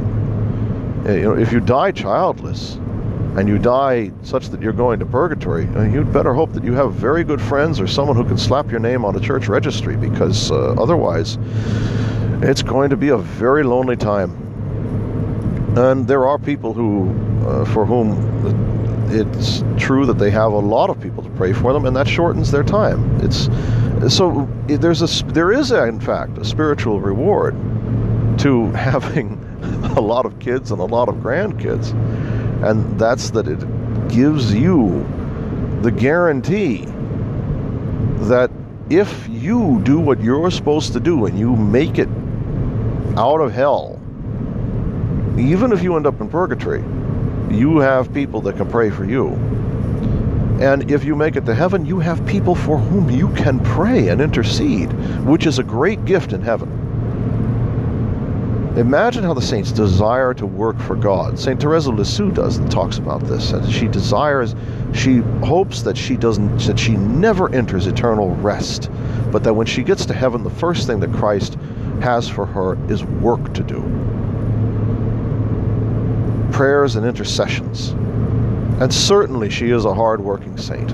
Uh, 1.06 1.12
you 1.12 1.22
know, 1.22 1.36
if 1.36 1.52
you 1.52 1.60
die 1.60 1.92
childless 1.92 2.74
and 3.36 3.48
you 3.48 3.58
die 3.58 4.10
such 4.22 4.48
that 4.48 4.60
you're 4.60 4.72
going 4.72 4.98
to 4.98 5.06
purgatory, 5.06 5.66
uh, 5.68 5.82
you'd 5.84 6.12
better 6.12 6.34
hope 6.34 6.52
that 6.52 6.64
you 6.64 6.72
have 6.72 6.92
very 6.92 7.22
good 7.22 7.40
friends 7.40 7.80
or 7.80 7.86
someone 7.86 8.16
who 8.16 8.24
can 8.24 8.36
slap 8.36 8.70
your 8.70 8.80
name 8.80 9.04
on 9.04 9.14
a 9.14 9.20
church 9.20 9.46
registry 9.48 9.96
because 9.96 10.50
uh, 10.50 10.74
otherwise 10.78 11.38
it's 12.42 12.62
going 12.62 12.90
to 12.90 12.96
be 12.96 13.10
a 13.10 13.18
very 13.18 13.62
lonely 13.62 13.96
time. 13.96 14.30
And 15.78 16.08
there 16.08 16.26
are 16.26 16.38
people 16.38 16.72
who, 16.72 17.10
uh, 17.46 17.64
for 17.66 17.86
whom 17.86 18.75
it's 19.08 19.62
true 19.78 20.06
that 20.06 20.18
they 20.18 20.30
have 20.30 20.52
a 20.52 20.58
lot 20.58 20.90
of 20.90 21.00
people 21.00 21.22
to 21.22 21.30
pray 21.30 21.52
for 21.52 21.72
them, 21.72 21.86
and 21.86 21.96
that 21.96 22.08
shortens 22.08 22.50
their 22.50 22.62
time. 22.64 23.20
It's 23.20 23.48
so 24.14 24.48
there's 24.66 25.02
a 25.02 25.24
there 25.26 25.52
is 25.52 25.70
a, 25.70 25.84
in 25.84 26.00
fact 26.00 26.38
a 26.38 26.44
spiritual 26.44 27.00
reward 27.00 27.54
to 28.38 28.66
having 28.72 29.42
a 29.96 30.00
lot 30.00 30.26
of 30.26 30.38
kids 30.38 30.70
and 30.70 30.80
a 30.80 30.84
lot 30.84 31.08
of 31.08 31.16
grandkids, 31.16 31.92
and 32.68 32.98
that's 32.98 33.30
that 33.30 33.48
it 33.48 33.60
gives 34.08 34.54
you 34.54 35.06
the 35.82 35.90
guarantee 35.90 36.84
that 38.28 38.50
if 38.90 39.28
you 39.28 39.80
do 39.82 39.98
what 39.98 40.20
you're 40.20 40.50
supposed 40.50 40.92
to 40.92 41.00
do 41.00 41.26
and 41.26 41.38
you 41.38 41.54
make 41.56 41.98
it 41.98 42.08
out 43.16 43.40
of 43.40 43.52
hell, 43.52 44.00
even 45.38 45.72
if 45.72 45.82
you 45.82 45.96
end 45.96 46.06
up 46.06 46.20
in 46.20 46.28
purgatory, 46.28 46.82
you 47.50 47.78
have 47.78 48.12
people 48.12 48.40
that 48.42 48.56
can 48.56 48.68
pray 48.68 48.90
for 48.90 49.04
you. 49.04 49.28
And 50.60 50.90
if 50.90 51.04
you 51.04 51.14
make 51.14 51.36
it 51.36 51.44
to 51.46 51.54
heaven, 51.54 51.84
you 51.84 51.98
have 52.00 52.24
people 52.26 52.54
for 52.54 52.78
whom 52.78 53.10
you 53.10 53.28
can 53.34 53.60
pray 53.60 54.08
and 54.08 54.20
intercede, 54.20 54.90
which 55.24 55.46
is 55.46 55.58
a 55.58 55.62
great 55.62 56.04
gift 56.06 56.32
in 56.32 56.40
heaven. 56.40 56.72
Imagine 58.76 59.22
how 59.22 59.34
the 59.34 59.42
saints 59.42 59.72
desire 59.72 60.34
to 60.34 60.46
work 60.46 60.78
for 60.80 60.96
God. 60.96 61.38
St. 61.38 61.60
Teresa 61.60 61.90
of 61.90 61.98
Lisieux 61.98 62.30
does 62.30 62.56
and 62.56 62.70
talks 62.70 62.98
about 62.98 63.22
this. 63.26 63.52
And 63.52 63.70
she 63.70 63.86
desires, 63.86 64.54
she 64.94 65.18
hopes 65.44 65.82
that 65.82 65.96
she 65.96 66.16
doesn't, 66.16 66.58
that 66.60 66.78
she 66.78 66.92
never 66.96 67.54
enters 67.54 67.86
eternal 67.86 68.30
rest, 68.36 68.90
but 69.30 69.44
that 69.44 69.54
when 69.54 69.66
she 69.66 69.82
gets 69.82 70.04
to 70.06 70.14
heaven, 70.14 70.42
the 70.42 70.50
first 70.50 70.86
thing 70.86 71.00
that 71.00 71.12
Christ 71.12 71.56
has 72.02 72.28
for 72.28 72.44
her 72.44 72.76
is 72.90 73.04
work 73.04 73.52
to 73.54 73.62
do 73.62 73.80
prayers 76.56 76.96
and 76.96 77.04
intercessions. 77.04 77.90
And 78.80 78.92
certainly 78.92 79.50
she 79.50 79.72
is 79.72 79.84
a 79.84 79.92
hard 79.92 80.22
working 80.22 80.56
saint. 80.56 80.90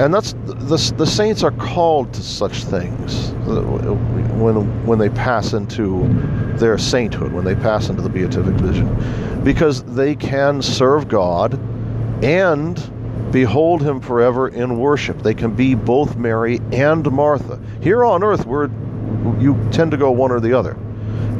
And 0.00 0.14
that's 0.14 0.32
the, 0.46 0.94
the 0.96 1.06
saints 1.06 1.42
are 1.42 1.50
called 1.50 2.14
to 2.14 2.22
such 2.22 2.64
things 2.64 3.32
when, 3.42 4.86
when 4.86 4.98
they 4.98 5.10
pass 5.10 5.52
into 5.52 6.08
their 6.56 6.78
sainthood, 6.78 7.30
when 7.34 7.44
they 7.44 7.54
pass 7.54 7.90
into 7.90 8.00
the 8.00 8.08
beatific 8.08 8.54
vision, 8.54 9.44
because 9.44 9.82
they 9.82 10.14
can 10.14 10.62
serve 10.62 11.08
God 11.08 11.60
and 12.24 13.32
behold 13.32 13.82
Him 13.82 14.00
forever 14.00 14.48
in 14.48 14.78
worship. 14.78 15.20
They 15.20 15.34
can 15.34 15.54
be 15.54 15.74
both 15.74 16.16
Mary 16.16 16.58
and 16.72 17.04
Martha. 17.12 17.60
Here 17.82 18.02
on 18.02 18.24
earth, 18.24 18.46
we're, 18.46 18.70
you 19.38 19.58
tend 19.72 19.90
to 19.90 19.98
go 19.98 20.10
one 20.10 20.32
or 20.32 20.40
the 20.40 20.54
other. 20.54 20.78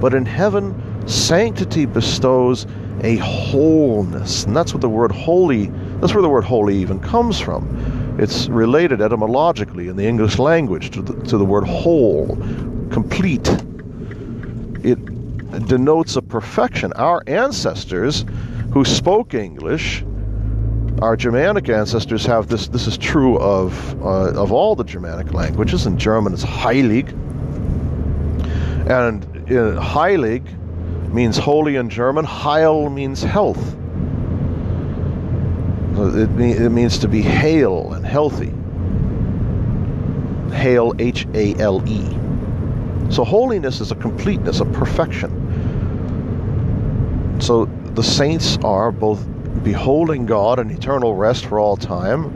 But 0.00 0.14
in 0.14 0.24
heaven, 0.24 0.74
sanctity 1.06 1.86
bestows 1.86 2.66
a 3.02 3.16
wholeness. 3.16 4.44
And 4.44 4.56
that's 4.56 4.72
what 4.72 4.80
the 4.80 4.88
word 4.88 5.12
holy, 5.12 5.66
that's 6.00 6.14
where 6.14 6.22
the 6.22 6.28
word 6.28 6.44
holy 6.44 6.76
even 6.76 7.00
comes 7.00 7.38
from. 7.38 8.16
It's 8.18 8.48
related 8.48 9.00
etymologically 9.00 9.88
in 9.88 9.96
the 9.96 10.06
English 10.06 10.38
language 10.38 10.90
to 10.90 11.02
the, 11.02 11.14
to 11.24 11.38
the 11.38 11.44
word 11.44 11.64
whole, 11.64 12.36
complete. 12.90 13.48
It 14.82 14.98
denotes 15.66 16.16
a 16.16 16.22
perfection. 16.22 16.92
Our 16.94 17.22
ancestors 17.26 18.24
who 18.72 18.84
spoke 18.84 19.34
English, 19.34 20.04
our 21.02 21.16
Germanic 21.16 21.68
ancestors 21.68 22.26
have 22.26 22.48
this. 22.48 22.68
This 22.68 22.86
is 22.86 22.98
true 22.98 23.38
of 23.38 24.00
uh, 24.02 24.32
of 24.32 24.52
all 24.52 24.76
the 24.76 24.84
Germanic 24.84 25.32
languages. 25.32 25.86
In 25.86 25.96
German, 25.98 26.34
it's 26.34 26.44
heilig, 26.44 27.08
and 28.90 29.26
uh, 29.50 29.80
heilig 29.80 30.42
means 31.12 31.36
holy 31.36 31.76
in 31.76 31.90
German. 31.90 32.24
Heil 32.24 32.88
means 32.88 33.22
health. 33.22 33.76
It, 35.96 36.30
it 36.40 36.70
means 36.70 36.98
to 36.98 37.08
be 37.08 37.20
hale 37.20 37.92
and 37.92 38.06
healthy. 38.06 38.52
Hale, 40.54 40.94
H 40.98 41.26
A 41.34 41.54
L 41.56 41.82
E. 41.88 42.02
So 43.10 43.24
holiness 43.24 43.80
is 43.80 43.90
a 43.90 43.96
completeness, 43.96 44.60
a 44.60 44.64
perfection. 44.66 45.30
So 47.40 47.64
the 47.94 48.04
saints 48.04 48.56
are 48.58 48.92
both 48.92 49.26
beholding 49.64 50.26
God 50.26 50.58
in 50.58 50.70
eternal 50.70 51.14
rest 51.14 51.46
for 51.46 51.58
all 51.58 51.76
time, 51.76 52.30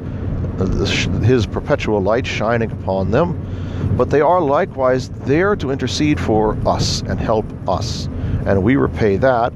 His 1.23 1.47
perpetual 1.47 2.01
light 2.01 2.27
shining 2.27 2.73
upon 2.73 3.11
them 3.11 3.54
but 3.97 4.11
they 4.11 4.21
are 4.21 4.41
likewise 4.41 5.09
there 5.11 5.55
to 5.57 5.71
intercede 5.71 6.19
for 6.19 6.57
us 6.67 7.03
and 7.03 7.21
help 7.21 7.47
us. 7.69 8.07
And 8.47 8.63
we 8.63 8.77
repay 8.77 9.17
that 9.19 9.53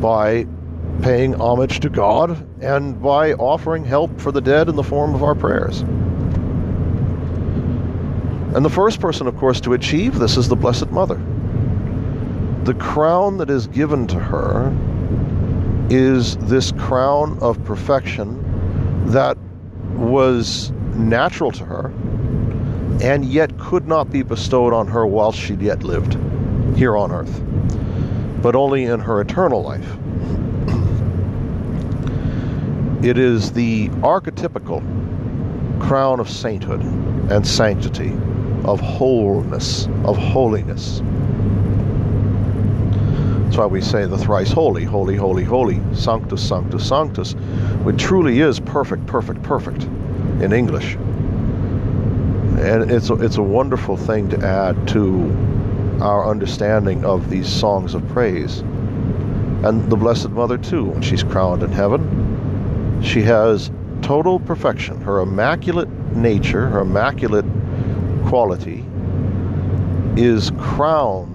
by 0.00 0.46
paying 1.02 1.34
homage 1.34 1.80
to 1.80 1.90
God 1.90 2.46
and 2.62 3.00
by 3.02 3.34
offering 3.34 3.84
help 3.84 4.18
for 4.20 4.32
the 4.32 4.40
dead 4.40 4.68
in 4.68 4.76
the 4.76 4.82
form 4.82 5.14
of 5.14 5.22
our 5.22 5.34
prayers. 5.34 5.80
And 8.54 8.64
the 8.64 8.70
first 8.70 9.00
person, 9.00 9.26
of 9.26 9.36
course, 9.36 9.60
to 9.60 9.74
achieve 9.74 10.18
this 10.18 10.38
is 10.38 10.48
the 10.48 10.56
Blessed 10.56 10.90
Mother. 10.90 11.20
The 12.64 12.74
crown 12.74 13.36
that 13.36 13.50
is 13.50 13.66
given 13.66 14.06
to 14.06 14.18
her 14.18 14.74
is 15.90 16.38
this 16.38 16.72
crown 16.72 17.38
of 17.40 17.62
perfection 17.64 18.42
that 19.10 19.36
was 19.94 20.72
natural 20.94 21.52
to 21.52 21.64
her 21.64 21.92
and 23.00 23.24
yet 23.24 23.56
could 23.58 23.86
not 23.86 24.10
be 24.10 24.22
bestowed 24.22 24.72
on 24.72 24.86
her 24.86 25.06
while 25.06 25.32
she 25.32 25.54
yet 25.54 25.82
lived 25.82 26.16
here 26.76 26.96
on 26.96 27.12
earth, 27.12 27.42
but 28.40 28.56
only 28.56 28.84
in 28.84 29.00
her 29.00 29.20
eternal 29.20 29.62
life. 29.62 29.96
It 33.02 33.18
is 33.18 33.52
the 33.52 33.88
archetypical 34.00 34.82
crown 35.80 36.18
of 36.18 36.30
sainthood 36.30 36.80
and 37.30 37.46
sanctity, 37.46 38.10
of 38.64 38.80
wholeness, 38.80 39.86
of 40.04 40.16
holiness. 40.16 41.02
That's 43.44 43.58
why 43.58 43.66
we 43.66 43.82
say 43.82 44.06
the 44.06 44.18
thrice 44.18 44.50
holy, 44.50 44.84
holy, 44.84 45.14
holy, 45.14 45.44
holy, 45.44 45.80
sanctus, 45.94 46.48
sanctus, 46.48 46.88
sanctus, 46.88 47.32
which 47.84 48.02
truly 48.02 48.40
is 48.40 48.58
perfect, 48.58 49.06
perfect, 49.06 49.42
perfect 49.42 49.84
in 50.42 50.52
English 50.52 50.96
and 52.66 52.90
it's 52.90 53.10
a, 53.10 53.14
it's 53.14 53.36
a 53.36 53.42
wonderful 53.42 53.96
thing 53.96 54.28
to 54.30 54.44
add 54.44 54.88
to 54.88 55.30
our 56.00 56.28
understanding 56.28 57.04
of 57.04 57.30
these 57.30 57.48
songs 57.48 57.94
of 57.94 58.06
praise. 58.08 58.60
And 59.64 59.88
the 59.90 59.96
Blessed 59.96 60.30
Mother, 60.30 60.58
too, 60.58 60.84
when 60.84 61.02
she's 61.02 61.22
crowned 61.22 61.62
in 61.62 61.72
heaven, 61.72 63.00
she 63.02 63.22
has 63.22 63.70
total 64.02 64.38
perfection. 64.40 65.00
Her 65.00 65.20
immaculate 65.20 65.88
nature, 66.14 66.68
her 66.68 66.80
immaculate 66.80 67.46
quality, 68.26 68.84
is 70.16 70.50
crowned 70.58 71.34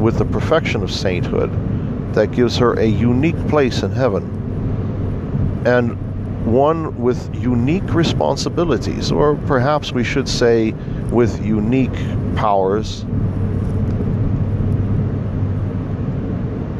with 0.00 0.18
the 0.18 0.24
perfection 0.24 0.82
of 0.82 0.90
sainthood 0.90 1.50
that 2.14 2.32
gives 2.32 2.56
her 2.56 2.74
a 2.74 2.86
unique 2.86 3.38
place 3.48 3.82
in 3.82 3.90
heaven. 3.90 5.62
And 5.66 5.98
one 6.44 6.96
with 7.00 7.34
unique 7.34 7.94
responsibilities, 7.94 9.10
or 9.10 9.36
perhaps 9.46 9.92
we 9.92 10.04
should 10.04 10.28
say 10.28 10.72
with 11.10 11.44
unique 11.44 11.94
powers 12.36 13.04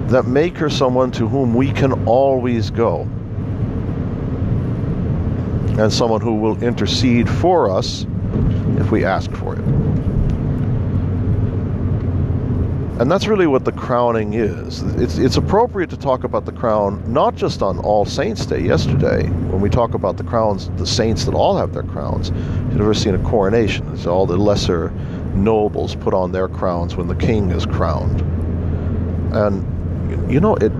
that 0.08 0.26
make 0.26 0.56
her 0.58 0.68
someone 0.68 1.10
to 1.10 1.26
whom 1.26 1.54
we 1.54 1.72
can 1.72 2.06
always 2.06 2.70
go, 2.70 3.00
and 5.78 5.92
someone 5.92 6.20
who 6.20 6.34
will 6.34 6.62
intercede 6.62 7.28
for 7.28 7.70
us 7.70 8.06
if 8.78 8.90
we 8.90 9.04
ask 9.04 9.30
for 9.32 9.56
it. 9.56 9.93
And 13.00 13.10
that's 13.10 13.26
really 13.26 13.48
what 13.48 13.64
the 13.64 13.72
crowning 13.72 14.34
is. 14.34 14.82
It's, 15.00 15.18
it's 15.18 15.36
appropriate 15.36 15.90
to 15.90 15.96
talk 15.96 16.22
about 16.22 16.44
the 16.44 16.52
crown 16.52 17.02
not 17.12 17.34
just 17.34 17.60
on 17.60 17.80
All 17.80 18.04
Saints' 18.04 18.46
Day 18.46 18.60
yesterday, 18.60 19.26
when 19.50 19.60
we 19.60 19.68
talk 19.68 19.94
about 19.94 20.16
the 20.16 20.22
crowns, 20.22 20.70
the 20.76 20.86
saints 20.86 21.24
that 21.24 21.34
all 21.34 21.56
have 21.56 21.72
their 21.72 21.82
crowns. 21.82 22.30
You've 22.30 22.76
never 22.76 22.94
seen 22.94 23.16
a 23.16 23.18
coronation? 23.24 23.92
It's 23.92 24.06
all 24.06 24.26
the 24.26 24.36
lesser 24.36 24.90
nobles 25.34 25.96
put 25.96 26.14
on 26.14 26.30
their 26.30 26.46
crowns 26.46 26.94
when 26.94 27.08
the 27.08 27.16
king 27.16 27.50
is 27.50 27.66
crowned. 27.66 28.20
And, 29.34 30.30
you 30.30 30.38
know, 30.38 30.54
it. 30.56 30.70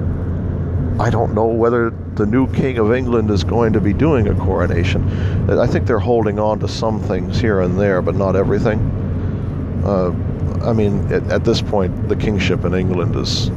I 1.01 1.11
don't 1.11 1.35
know 1.35 1.47
whether 1.47 1.91
the 1.91 2.27
new 2.27 2.47
king 2.53 2.79
of 2.79 2.93
England 2.93 3.29
is 3.29 3.43
going 3.43 3.73
to 3.73 3.81
be 3.81 3.93
doing 3.93 4.29
a 4.29 4.35
coronation. 4.37 5.51
I 5.51 5.67
think 5.67 5.89
they're 5.89 5.99
holding 5.99 6.39
on 6.39 6.61
to 6.61 6.69
some 6.69 7.01
things 7.01 7.41
here 7.41 7.63
and 7.63 7.77
there, 7.77 8.01
but 8.01 8.15
not 8.15 8.37
everything. 8.37 8.79
Uh, 9.85 10.15
I 10.63 10.73
mean, 10.73 11.13
at, 11.13 11.25
at, 11.31 11.45
this 11.45 11.61
point, 11.63 12.09
the 12.09 12.17
kingship 12.17 12.65
in 12.65 12.75
England 12.75 13.17
is 13.17 13.51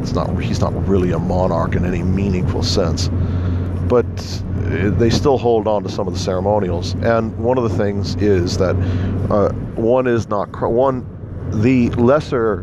it's 0.00 0.12
not 0.12 0.36
he's 0.42 0.60
not 0.60 0.72
really 0.88 1.12
a 1.12 1.18
monarch 1.18 1.74
in 1.74 1.84
any 1.84 2.02
meaningful 2.02 2.62
sense, 2.62 3.08
but 3.88 4.06
they 4.98 5.10
still 5.10 5.38
hold 5.38 5.66
on 5.66 5.82
to 5.82 5.88
some 5.88 6.06
of 6.06 6.14
the 6.14 6.20
ceremonials. 6.20 6.94
And 7.02 7.36
one 7.38 7.58
of 7.58 7.64
the 7.64 7.76
things 7.76 8.16
is 8.16 8.58
that 8.58 8.76
uh, 9.30 9.52
one 9.74 10.06
is 10.06 10.28
not 10.28 10.48
one 10.60 11.06
the 11.62 11.88
lesser 11.90 12.62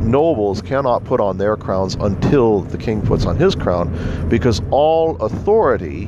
nobles 0.00 0.62
cannot 0.62 1.04
put 1.04 1.20
on 1.20 1.38
their 1.38 1.56
crowns 1.56 1.94
until 1.96 2.62
the 2.62 2.78
king 2.78 3.02
puts 3.02 3.26
on 3.26 3.36
his 3.36 3.54
crown, 3.54 4.26
because 4.28 4.60
all 4.70 5.16
authority 5.16 6.04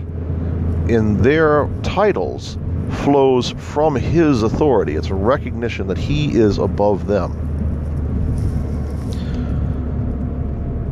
in 0.88 1.20
their 1.22 1.68
titles 1.82 2.58
flows 2.90 3.50
from 3.50 3.94
his 3.94 4.42
authority. 4.42 4.96
It's 4.96 5.09
a 5.09 5.14
recognition 5.14 5.87
that 5.88 5.98
he 5.98 6.37
is 6.37 6.59
above 6.59 7.07
them. 7.07 7.46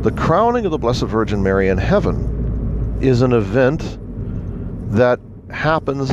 The 0.01 0.11
crowning 0.11 0.65
of 0.65 0.71
the 0.71 0.77
Blessed 0.77 1.03
Virgin 1.03 1.43
Mary 1.43 1.67
in 1.67 1.77
heaven 1.77 2.97
is 3.01 3.21
an 3.21 3.33
event 3.33 3.97
that 4.91 5.19
happens 5.51 6.11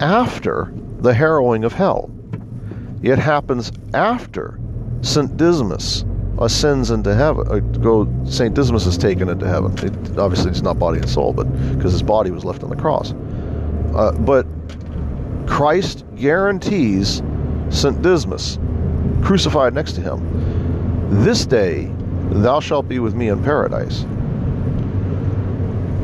after 0.00 0.72
the 0.98 1.12
harrowing 1.12 1.64
of 1.64 1.72
hell. 1.72 2.10
It 3.02 3.18
happens 3.18 3.72
after 3.94 4.58
St. 5.02 5.36
Dismas 5.36 6.04
ascends 6.38 6.90
into 6.90 7.14
heaven. 7.14 7.46
Uh, 7.48 7.58
go, 7.78 8.08
St. 8.24 8.54
Dismas 8.54 8.86
is 8.86 8.98
taken 8.98 9.28
into 9.28 9.46
heaven. 9.46 9.72
It, 9.78 10.18
obviously, 10.18 10.50
it's 10.50 10.62
not 10.62 10.78
body 10.78 10.98
and 10.98 11.08
soul, 11.08 11.32
but 11.32 11.44
because 11.76 11.92
his 11.92 12.02
body 12.02 12.30
was 12.30 12.44
left 12.44 12.62
on 12.62 12.70
the 12.70 12.76
cross. 12.76 13.12
Uh, 13.94 14.12
but 14.20 14.46
Christ 15.46 16.04
guarantees 16.16 17.22
St. 17.70 18.00
Dismas 18.02 18.58
crucified 19.22 19.74
next 19.74 19.92
to 19.92 20.00
him. 20.00 21.24
This 21.24 21.46
day 21.46 21.90
thou 22.30 22.60
shalt 22.60 22.88
be 22.88 22.98
with 22.98 23.14
me 23.14 23.28
in 23.28 23.42
paradise. 23.42 24.04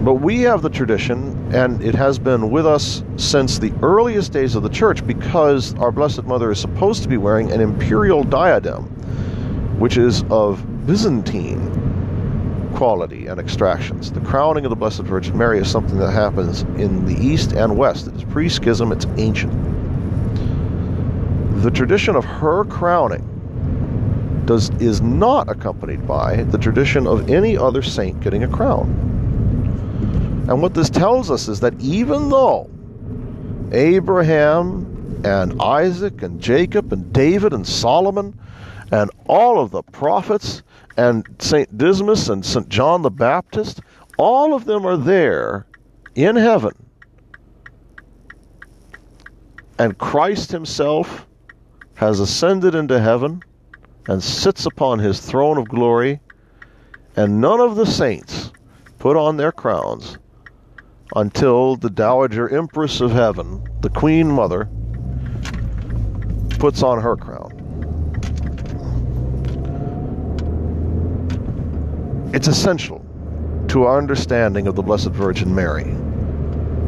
But 0.04 0.14
we 0.14 0.40
have 0.40 0.62
the 0.62 0.70
tradition, 0.70 1.54
and 1.54 1.80
it 1.82 1.94
has 1.94 2.18
been 2.18 2.50
with 2.50 2.66
us 2.66 3.04
since 3.16 3.58
the 3.58 3.72
earliest 3.82 4.32
days 4.32 4.56
of 4.56 4.64
the 4.64 4.68
church, 4.68 5.06
because 5.06 5.74
our 5.76 5.92
Blessed 5.92 6.24
Mother 6.24 6.50
is 6.50 6.58
supposed 6.58 7.02
to 7.04 7.08
be 7.08 7.16
wearing 7.16 7.52
an 7.52 7.60
imperial 7.60 8.24
diadem, 8.24 8.86
which 9.78 9.96
is 9.96 10.24
of 10.30 10.64
Byzantine 10.86 11.91
quality 12.74 13.26
and 13.26 13.38
extractions. 13.38 14.12
The 14.12 14.20
crowning 14.20 14.64
of 14.64 14.70
the 14.70 14.76
Blessed 14.76 15.02
Virgin 15.02 15.36
Mary 15.36 15.58
is 15.58 15.70
something 15.70 15.98
that 15.98 16.10
happens 16.10 16.62
in 16.78 17.04
the 17.06 17.14
East 17.14 17.52
and 17.52 17.76
West. 17.76 18.06
It 18.06 18.14
is 18.16 18.24
pre 18.24 18.48
schism, 18.48 18.92
it's 18.92 19.06
ancient. 19.16 19.52
The 21.62 21.70
tradition 21.70 22.16
of 22.16 22.24
her 22.24 22.64
crowning 22.64 23.28
does, 24.46 24.70
is 24.80 25.00
not 25.00 25.48
accompanied 25.48 26.06
by 26.06 26.42
the 26.44 26.58
tradition 26.58 27.06
of 27.06 27.30
any 27.30 27.56
other 27.56 27.82
saint 27.82 28.20
getting 28.20 28.42
a 28.42 28.48
crown. 28.48 28.88
And 30.48 30.60
what 30.60 30.74
this 30.74 30.90
tells 30.90 31.30
us 31.30 31.48
is 31.48 31.60
that 31.60 31.80
even 31.80 32.28
though 32.28 32.68
Abraham 33.70 35.20
and 35.24 35.60
Isaac 35.62 36.22
and 36.22 36.40
Jacob 36.40 36.92
and 36.92 37.12
David 37.12 37.52
and 37.52 37.66
Solomon 37.66 38.38
and 38.90 39.10
all 39.26 39.60
of 39.60 39.70
the 39.70 39.82
prophets 39.82 40.62
and 40.96 41.24
St. 41.38 41.76
Dismas 41.76 42.28
and 42.28 42.44
St. 42.44 42.68
John 42.68 43.02
the 43.02 43.10
Baptist, 43.10 43.80
all 44.18 44.54
of 44.54 44.64
them 44.64 44.86
are 44.86 44.96
there 44.96 45.66
in 46.14 46.36
heaven. 46.36 46.72
And 49.78 49.98
Christ 49.98 50.52
himself 50.52 51.26
has 51.94 52.20
ascended 52.20 52.74
into 52.74 53.00
heaven 53.00 53.42
and 54.06 54.22
sits 54.22 54.66
upon 54.66 54.98
his 54.98 55.20
throne 55.20 55.58
of 55.58 55.68
glory, 55.68 56.20
and 57.16 57.40
none 57.40 57.60
of 57.60 57.76
the 57.76 57.86
saints 57.86 58.52
put 58.98 59.16
on 59.16 59.36
their 59.36 59.52
crowns 59.52 60.18
until 61.14 61.76
the 61.76 61.90
Dowager 61.90 62.48
Empress 62.48 63.00
of 63.00 63.12
Heaven, 63.12 63.62
the 63.80 63.90
Queen 63.90 64.30
Mother, 64.30 64.68
puts 66.58 66.82
on 66.82 67.00
her 67.00 67.16
crown. 67.16 67.61
It's 72.32 72.48
essential 72.48 73.04
to 73.68 73.84
our 73.84 73.98
understanding 73.98 74.66
of 74.66 74.74
the 74.74 74.82
Blessed 74.82 75.10
Virgin 75.10 75.54
Mary. 75.54 75.84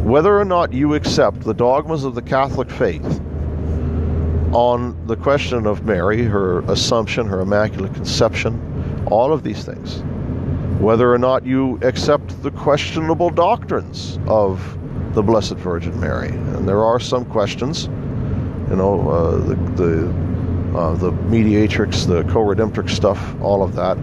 Whether 0.04 0.38
or 0.38 0.44
not 0.44 0.72
you 0.72 0.94
accept 0.94 1.40
the 1.40 1.54
dogmas 1.54 2.04
of 2.04 2.14
the 2.14 2.22
Catholic 2.22 2.70
faith 2.70 3.20
on 4.52 5.06
the 5.06 5.16
question 5.16 5.66
of 5.66 5.84
Mary, 5.84 6.22
her 6.22 6.60
assumption, 6.70 7.26
her 7.26 7.40
immaculate 7.40 7.94
conception, 7.94 9.04
all 9.06 9.32
of 9.32 9.42
these 9.42 9.64
things 9.64 10.02
whether 10.84 11.12
or 11.12 11.18
not 11.18 11.46
you 11.46 11.78
accept 11.82 12.42
the 12.42 12.50
questionable 12.50 13.30
doctrines 13.30 14.18
of 14.26 14.78
the 15.14 15.22
Blessed 15.22 15.54
Virgin 15.54 15.98
Mary. 16.00 16.28
And 16.28 16.68
there 16.68 16.84
are 16.84 16.98
some 16.98 17.24
questions, 17.24 17.84
you 18.68 18.76
know, 18.76 19.08
uh, 19.08 19.36
the 19.38 19.54
the, 19.76 20.78
uh, 20.78 20.94
the 20.96 21.12
mediatrix, 21.12 22.06
the 22.06 22.24
co-redemptrix 22.24 22.90
stuff, 22.90 23.34
all 23.40 23.62
of 23.62 23.74
that. 23.76 23.96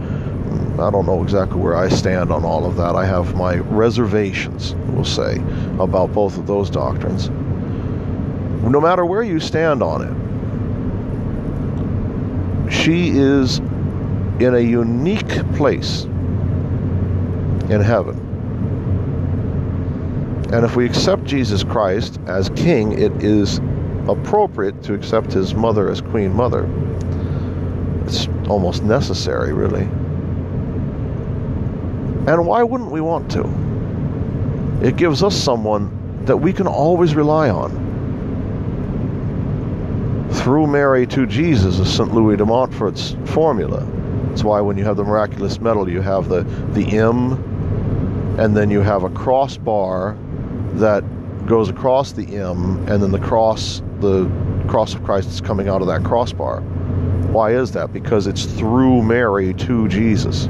I 0.80 0.90
don't 0.90 1.06
know 1.06 1.22
exactly 1.22 1.60
where 1.60 1.76
I 1.76 1.90
stand 1.90 2.32
on 2.32 2.44
all 2.46 2.66
of 2.66 2.76
that. 2.78 2.96
I 2.96 3.06
have 3.06 3.36
my 3.36 3.58
reservations, 3.58 4.74
we'll 4.88 5.06
say, 5.06 5.36
about 5.80 6.14
both 6.14 6.38
of 6.38 6.48
those 6.48 6.70
doctrines. 6.70 7.30
No 7.30 8.80
matter 8.80 9.06
where 9.06 9.22
you 9.24 9.40
stand 9.40 9.84
on 9.84 10.02
it, 12.68 12.72
she 12.72 13.10
is 13.10 13.60
in 14.40 14.56
a 14.56 14.60
unique 14.60 15.30
place 15.56 16.04
in 17.70 17.82
heaven. 17.82 18.18
And 20.54 20.66
if 20.66 20.76
we 20.76 20.86
accept 20.86 21.26
Jesus 21.26 21.64
Christ 21.64 22.20
as 22.28 22.50
King, 22.50 22.94
it 22.94 23.24
is 23.24 23.60
appropriate 24.08 24.84
to 24.84 24.94
accept 24.94 25.32
his 25.32 25.54
mother 25.54 25.90
as 25.90 26.02
Queen 26.02 26.34
Mother. 26.34 26.68
It's 28.06 28.28
almost 28.50 28.84
necessary, 28.84 29.54
really. 29.54 29.88
And 32.28 32.46
why 32.46 32.64
wouldn't 32.64 32.92
we 32.92 33.02
want 33.02 33.32
to? 33.32 33.50
It 34.86 34.96
gives 34.96 35.24
us 35.24 35.36
someone 35.36 36.26
that 36.26 36.38
we 36.38 36.54
can 36.54 36.68
always 36.68 37.16
rely 37.16 37.50
on. 37.50 37.90
Through 40.32 40.68
Mary 40.68 41.06
to 41.08 41.26
Jesus 41.26 41.80
is 41.80 41.94
St. 41.94 42.14
Louis 42.14 42.38
de 42.38 42.46
Montfort's 42.46 43.16
formula. 43.26 43.86
That's 44.30 44.44
why 44.44 44.62
when 44.62 44.78
you 44.78 44.84
have 44.86 44.98
the 44.98 45.04
miraculous 45.04 45.60
medal, 45.60 45.90
you 45.90 46.02
have 46.02 46.30
the, 46.30 46.44
the 46.74 46.98
M 46.98 47.34
and 48.38 48.56
then 48.56 48.72
you 48.72 48.80
have 48.82 49.04
a 49.04 49.10
crossbar 49.10 50.18
that 50.74 51.04
goes 51.46 51.70
across 51.70 52.14
the 52.14 52.38
M, 52.38 52.78
and 52.88 53.04
then 53.04 53.12
the 53.12 53.20
cross, 53.20 53.82
the 54.00 54.26
cross 54.68 54.94
of 54.94 55.04
Christ 55.04 55.30
is 55.30 55.42
coming 55.42 55.68
out 55.68 55.82
of 55.82 55.88
that 55.88 56.04
crossbar. 56.04 56.62
Why 57.32 57.52
is 57.54 57.72
that? 57.74 57.92
Because 57.92 58.28
it's 58.28 58.46
through 58.46 59.02
Mary 59.04 59.54
to 59.56 59.88
Jesus. 59.90 60.48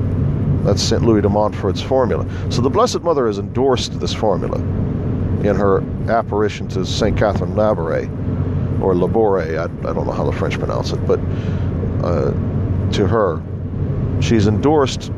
That's 0.64 0.82
St. 0.82 1.02
Louis 1.02 1.22
de 1.22 1.30
Montfort's 1.30 1.82
formula. 1.82 2.26
So 2.52 2.62
the 2.62 2.70
Blessed 2.70 3.02
Mother 3.02 3.28
has 3.28 3.40
endorsed 3.40 4.00
this 4.00 4.14
formula 4.14 4.58
in 4.58 5.56
her 5.56 5.82
apparition 6.10 6.68
to 6.70 6.86
St. 6.86 7.18
Catherine 7.18 7.54
Labouré, 7.54 8.06
or 8.82 8.94
Labore, 8.94 9.42
I, 9.42 9.64
I, 9.64 9.94
don't 9.94 10.06
know 10.06 10.12
how 10.12 10.24
the 10.24 10.32
French 10.32 10.60
pronounce 10.60 10.92
it, 10.92 11.06
but 11.08 11.20
uh, 12.04 12.32
to 12.92 13.08
her, 13.08 13.42
she's 14.22 14.48
endorsed 14.48 15.12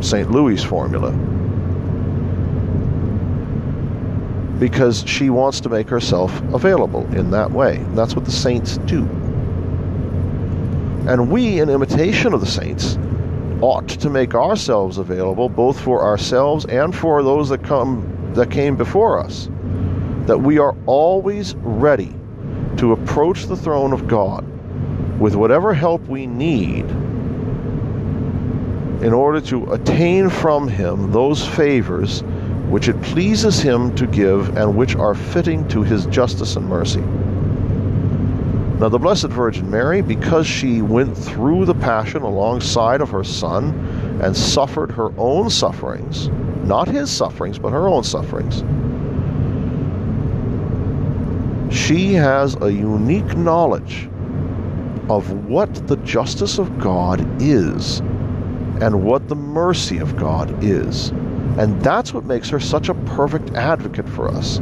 St. 0.00 0.30
Louis' 0.30 0.62
formula 0.62 1.12
because 4.58 5.04
she 5.06 5.30
wants 5.30 5.60
to 5.60 5.68
make 5.68 5.88
herself 5.88 6.40
available 6.52 7.04
in 7.14 7.30
that 7.30 7.50
way. 7.50 7.76
And 7.76 7.98
that's 7.98 8.14
what 8.14 8.24
the 8.24 8.30
saints 8.30 8.78
do. 8.78 9.02
And 11.06 11.30
we, 11.30 11.60
in 11.60 11.68
imitation 11.68 12.32
of 12.32 12.40
the 12.40 12.46
saints, 12.46 12.96
ought 13.60 13.88
to 13.88 14.10
make 14.10 14.34
ourselves 14.34 14.98
available 14.98 15.48
both 15.48 15.80
for 15.80 16.02
ourselves 16.02 16.64
and 16.66 16.94
for 16.94 17.22
those 17.22 17.48
that 17.48 17.62
come 17.62 18.32
that 18.34 18.50
came 18.50 18.76
before 18.76 19.18
us. 19.18 19.48
That 20.26 20.38
we 20.38 20.58
are 20.58 20.74
always 20.86 21.54
ready 21.56 22.14
to 22.78 22.92
approach 22.92 23.46
the 23.46 23.56
throne 23.56 23.92
of 23.92 24.08
God 24.08 24.44
with 25.20 25.34
whatever 25.36 25.72
help 25.72 26.02
we 26.08 26.26
need 26.26 26.84
in 29.02 29.12
order 29.12 29.40
to 29.40 29.72
attain 29.72 30.30
from 30.30 30.66
him 30.66 31.12
those 31.12 31.46
favors 31.46 32.22
which 32.68 32.88
it 32.88 33.00
pleases 33.02 33.60
him 33.60 33.94
to 33.94 34.06
give, 34.06 34.56
and 34.56 34.76
which 34.76 34.96
are 34.96 35.14
fitting 35.14 35.68
to 35.68 35.82
his 35.82 36.06
justice 36.06 36.56
and 36.56 36.68
mercy. 36.68 37.02
Now, 38.80 38.88
the 38.88 38.98
Blessed 38.98 39.28
Virgin 39.28 39.70
Mary, 39.70 40.02
because 40.02 40.48
she 40.48 40.82
went 40.82 41.16
through 41.16 41.64
the 41.64 41.74
Passion 41.74 42.22
alongside 42.22 43.00
of 43.00 43.08
her 43.10 43.22
Son 43.22 43.70
and 44.20 44.36
suffered 44.36 44.90
her 44.90 45.12
own 45.16 45.48
sufferings, 45.48 46.28
not 46.64 46.88
his 46.88 47.08
sufferings, 47.08 47.56
but 47.56 47.70
her 47.70 47.86
own 47.86 48.02
sufferings, 48.02 48.64
she 51.74 52.14
has 52.14 52.56
a 52.62 52.72
unique 52.72 53.36
knowledge 53.36 54.08
of 55.08 55.30
what 55.46 55.86
the 55.86 55.96
justice 55.98 56.58
of 56.58 56.78
God 56.78 57.24
is 57.40 58.00
and 58.80 59.04
what 59.04 59.28
the 59.28 59.36
mercy 59.36 59.98
of 59.98 60.16
God 60.16 60.64
is. 60.64 61.10
And 61.58 61.80
that's 61.80 62.12
what 62.12 62.24
makes 62.24 62.48
her 62.48 62.58
such 62.58 62.88
a 62.88 62.94
perfect 62.94 63.50
advocate 63.54 64.08
for 64.08 64.28
us. 64.28 64.60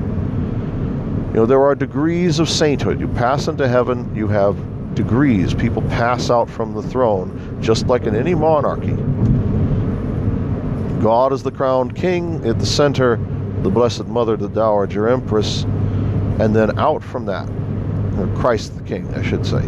You 1.33 1.39
know, 1.39 1.47
there 1.47 1.63
are 1.63 1.75
degrees 1.75 2.39
of 2.41 2.51
sainthood. 2.51 3.01
You 3.01 3.09
pass 3.09 3.49
into 3.49 3.67
heaven, 3.67 4.15
you 4.15 4.29
have 4.29 4.55
degrees. 4.95 5.55
People 5.55 5.81
pass 5.83 6.29
out 6.29 6.51
from 6.51 6.75
the 6.75 6.83
throne, 6.83 7.59
just 7.63 7.87
like 7.87 8.03
in 8.03 8.15
any 8.15 8.35
monarchy. 8.35 8.93
God 11.03 11.33
is 11.33 11.43
the 11.43 11.51
crowned 11.51 11.97
king 11.97 12.47
at 12.47 12.59
the 12.59 12.67
center, 12.67 13.17
the 13.63 13.71
Blessed 13.71 14.05
Mother, 14.09 14.37
the 14.37 14.51
Dowager 14.51 15.09
Empress, 15.09 15.63
and 16.39 16.55
then 16.55 16.79
out 16.79 17.03
from 17.03 17.25
that, 17.25 17.49
Christ 18.37 18.77
the 18.77 18.83
King, 18.83 19.09
I 19.15 19.23
should 19.23 19.47
say. 19.47 19.63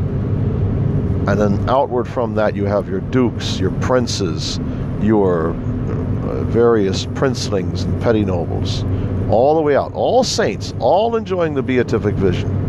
And 1.26 1.40
then 1.40 1.70
outward 1.70 2.06
from 2.06 2.34
that, 2.34 2.54
you 2.54 2.66
have 2.66 2.90
your 2.90 3.00
dukes, 3.00 3.58
your 3.58 3.70
princes, 3.80 4.60
your 5.00 5.52
uh, 5.52 6.44
various 6.44 7.06
princelings 7.06 7.84
and 7.84 8.02
petty 8.02 8.22
nobles, 8.22 8.82
all 9.30 9.54
the 9.54 9.62
way 9.62 9.76
out. 9.76 9.92
All 9.94 10.24
saints, 10.24 10.74
all 10.78 11.16
enjoying 11.16 11.54
the 11.54 11.62
beatific 11.62 12.14
vision. 12.14 12.64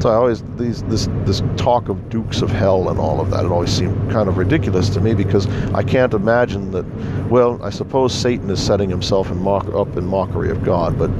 So 0.00 0.10
I 0.10 0.16
always 0.16 0.42
these 0.58 0.82
this 0.82 1.08
this 1.24 1.42
talk 1.56 1.88
of 1.88 2.10
dukes 2.10 2.42
of 2.42 2.50
hell 2.50 2.90
and 2.90 2.98
all 2.98 3.22
of 3.22 3.30
that. 3.30 3.46
It 3.46 3.50
always 3.50 3.70
seemed 3.70 4.10
kind 4.10 4.28
of 4.28 4.36
ridiculous 4.36 4.90
to 4.90 5.00
me 5.00 5.14
because 5.14 5.46
I 5.72 5.82
can't 5.82 6.12
imagine 6.12 6.72
that. 6.72 6.84
Well, 7.30 7.58
I 7.62 7.70
suppose 7.70 8.14
Satan 8.14 8.50
is 8.50 8.62
setting 8.62 8.90
himself 8.90 9.30
in 9.30 9.40
mock, 9.40 9.66
up 9.74 9.96
in 9.96 10.04
mockery 10.04 10.50
of 10.50 10.62
God, 10.62 10.98
but 10.98 11.10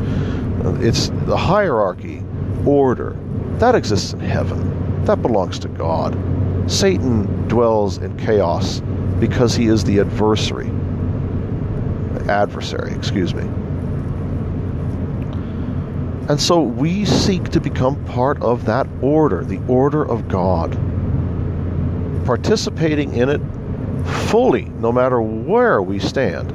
it's 0.84 1.08
the 1.24 1.36
hierarchy, 1.36 2.22
order, 2.66 3.16
that 3.58 3.74
exists 3.74 4.12
in 4.12 4.20
heaven. 4.20 5.04
That 5.06 5.22
belongs 5.22 5.58
to 5.60 5.68
God. 5.68 6.14
Satan 6.70 7.48
dwells 7.48 7.96
in 7.96 8.14
chaos 8.18 8.80
because 9.18 9.54
he 9.54 9.68
is 9.68 9.84
the 9.84 10.00
adversary. 10.00 10.70
Adversary, 12.28 12.92
excuse 12.92 13.34
me. 13.34 13.42
And 16.28 16.40
so 16.40 16.62
we 16.62 17.04
seek 17.04 17.50
to 17.50 17.60
become 17.60 18.02
part 18.06 18.40
of 18.42 18.64
that 18.64 18.86
order, 19.02 19.44
the 19.44 19.60
order 19.68 20.02
of 20.02 20.26
God. 20.28 20.72
Participating 22.24 23.14
in 23.14 23.28
it 23.28 23.40
fully, 24.28 24.64
no 24.64 24.90
matter 24.90 25.20
where 25.20 25.82
we 25.82 25.98
stand. 25.98 26.50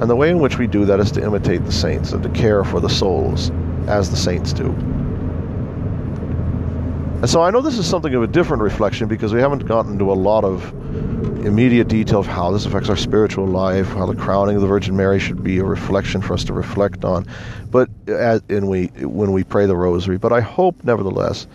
And 0.00 0.08
the 0.08 0.16
way 0.16 0.30
in 0.30 0.38
which 0.38 0.58
we 0.58 0.66
do 0.66 0.84
that 0.84 1.00
is 1.00 1.10
to 1.12 1.22
imitate 1.22 1.64
the 1.64 1.72
saints 1.72 2.12
and 2.12 2.22
to 2.22 2.28
care 2.28 2.62
for 2.62 2.78
the 2.78 2.88
souls 2.88 3.50
as 3.88 4.10
the 4.10 4.16
saints 4.16 4.52
do. 4.52 4.72
And 7.24 7.30
so 7.30 7.40
I 7.40 7.50
know 7.50 7.62
this 7.62 7.78
is 7.78 7.88
something 7.88 8.14
of 8.14 8.22
a 8.22 8.26
different 8.26 8.62
reflection 8.62 9.08
because 9.08 9.32
we 9.32 9.40
haven't 9.40 9.64
gotten 9.64 9.92
into 9.92 10.12
a 10.12 10.12
lot 10.12 10.44
of 10.44 10.68
immediate 11.42 11.88
detail 11.88 12.20
of 12.20 12.26
how 12.26 12.50
this 12.50 12.66
affects 12.66 12.90
our 12.90 12.98
spiritual 12.98 13.46
life, 13.46 13.86
how 13.88 14.04
the 14.04 14.14
crowning 14.14 14.56
of 14.56 14.60
the 14.60 14.68
Virgin 14.68 14.94
Mary 14.94 15.18
should 15.18 15.42
be 15.42 15.56
a 15.56 15.64
reflection 15.64 16.20
for 16.20 16.34
us 16.34 16.44
to 16.44 16.52
reflect 16.52 17.02
on. 17.02 17.26
But 17.70 17.88
uh, 18.08 18.12
as, 18.12 18.42
in 18.50 18.66
we 18.66 18.88
when 18.98 19.32
we 19.32 19.42
pray 19.42 19.64
the 19.64 19.74
Rosary, 19.74 20.18
but 20.18 20.34
I 20.34 20.42
hope 20.42 20.84
nevertheless 20.84 21.46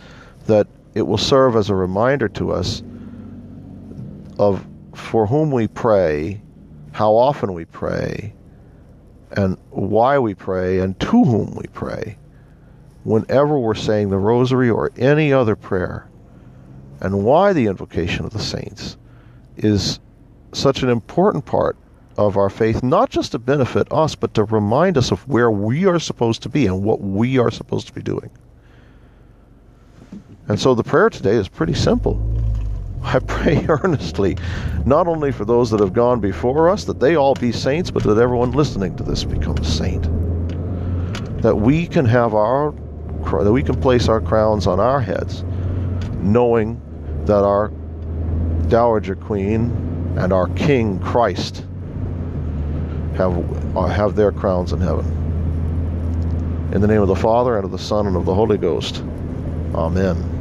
that 0.47 0.65
it 0.95 1.03
will 1.03 1.19
serve 1.19 1.55
as 1.55 1.69
a 1.69 1.75
reminder 1.75 2.29
to 2.29 2.51
us 2.51 2.82
of 4.39 4.65
for 4.95 5.27
whom 5.27 5.51
we 5.51 5.67
pray, 5.67 6.41
how 6.93 7.13
often 7.13 7.53
we 7.53 7.65
pray, 7.65 8.34
and 9.34 9.55
why 9.69 10.17
we 10.17 10.34
pray, 10.34 10.79
and 10.79 10.99
to 10.99 11.23
whom 11.23 11.53
we 11.53 11.67
pray 11.73 12.17
whenever 13.09 13.57
we're 13.57 13.73
saying 13.73 14.09
the 14.09 14.17
rosary 14.17 14.69
or 14.69 14.91
any 14.95 15.33
other 15.33 15.55
prayer, 15.55 16.07
and 17.01 17.23
why 17.23 17.51
the 17.53 17.65
invocation 17.65 18.23
of 18.23 18.31
the 18.31 18.39
saints 18.39 18.97
is 19.57 19.99
such 20.53 20.83
an 20.83 20.89
important 20.89 21.43
part 21.43 21.75
of 22.19 22.37
our 22.37 22.51
faith, 22.51 22.83
not 22.83 23.09
just 23.09 23.31
to 23.31 23.39
benefit 23.39 23.91
us, 23.91 24.13
but 24.13 24.35
to 24.35 24.43
remind 24.43 24.95
us 24.95 25.11
of 25.11 25.27
where 25.27 25.49
we 25.49 25.87
are 25.87 25.97
supposed 25.97 26.43
to 26.43 26.49
be 26.49 26.67
and 26.67 26.83
what 26.83 27.01
we 27.01 27.39
are 27.39 27.49
supposed 27.49 27.87
to 27.87 27.93
be 27.93 28.01
doing. 28.03 28.29
And 30.47 30.59
so 30.59 30.75
the 30.75 30.83
prayer 30.83 31.09
today 31.09 31.35
is 31.35 31.47
pretty 31.47 31.73
simple. 31.73 32.21
I 33.01 33.17
pray 33.19 33.65
earnestly, 33.69 34.37
not 34.85 35.07
only 35.07 35.31
for 35.31 35.45
those 35.45 35.71
that 35.71 35.79
have 35.79 35.93
gone 35.93 36.19
before 36.19 36.69
us, 36.69 36.83
that 36.85 36.99
they 36.99 37.15
all 37.15 37.33
be 37.33 37.53
saints, 37.53 37.89
but 37.89 38.03
that 38.03 38.19
everyone 38.19 38.51
listening 38.51 38.95
to 38.97 39.03
this 39.03 39.23
become 39.23 39.57
a 39.57 39.65
saint. 39.65 40.03
That 41.41 41.55
we 41.55 41.87
can 41.87 42.05
have 42.05 42.35
our 42.35 42.71
that 43.23 43.51
we 43.51 43.63
can 43.63 43.79
place 43.79 44.08
our 44.10 44.21
crowns 44.21 44.67
on 44.67 44.79
our 44.79 44.99
heads, 44.99 45.43
knowing 46.21 46.82
that 47.25 47.43
our 47.43 47.69
Dowager 48.69 49.15
Queen 49.15 50.15
and 50.17 50.34
our 50.34 50.47
King 50.49 50.99
Christ 50.99 51.65
have 53.15 53.77
uh, 53.77 53.86
have 53.86 54.15
their 54.15 54.32
crowns 54.32 54.73
in 54.73 54.82
heaven. 54.82 55.05
In 56.73 56.82
the 56.82 56.88
name 56.88 57.01
of 57.01 57.08
the 57.08 57.15
Father 57.15 57.55
and 57.55 57.65
of 57.65 57.71
the 57.71 57.79
Son 57.79 58.08
and 58.08 58.15
of 58.15 58.25
the 58.25 58.34
Holy 58.34 58.58
Ghost. 58.58 59.03
Amen. 59.73 60.36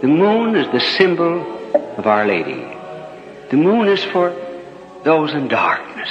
The 0.00 0.08
moon 0.08 0.54
is 0.54 0.70
the 0.70 0.80
symbol 0.80 1.63
of 1.74 2.06
Our 2.06 2.26
Lady. 2.26 2.66
The 3.50 3.56
moon 3.56 3.88
is 3.88 4.02
for 4.04 4.34
those 5.04 5.32
in 5.32 5.48
darkness. 5.48 6.10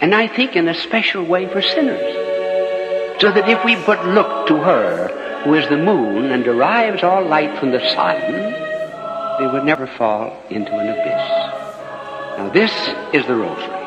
And 0.00 0.14
I 0.14 0.28
think 0.28 0.56
in 0.56 0.68
a 0.68 0.74
special 0.74 1.24
way 1.24 1.46
for 1.48 1.62
sinners. 1.62 3.20
So 3.20 3.30
that 3.32 3.48
if 3.48 3.64
we 3.64 3.76
but 3.76 4.06
look 4.06 4.48
to 4.48 4.56
her, 4.56 5.42
who 5.44 5.54
is 5.54 5.68
the 5.68 5.76
moon 5.76 6.30
and 6.30 6.44
derives 6.44 7.02
all 7.02 7.24
light 7.24 7.58
from 7.58 7.70
the 7.70 7.80
sun, 7.94 8.20
they 9.38 9.46
would 9.46 9.64
never 9.64 9.86
fall 9.86 10.42
into 10.50 10.72
an 10.72 10.88
abyss. 10.88 12.38
Now 12.38 12.50
this 12.52 12.72
is 13.14 13.26
the 13.26 13.34
rosary. 13.34 13.79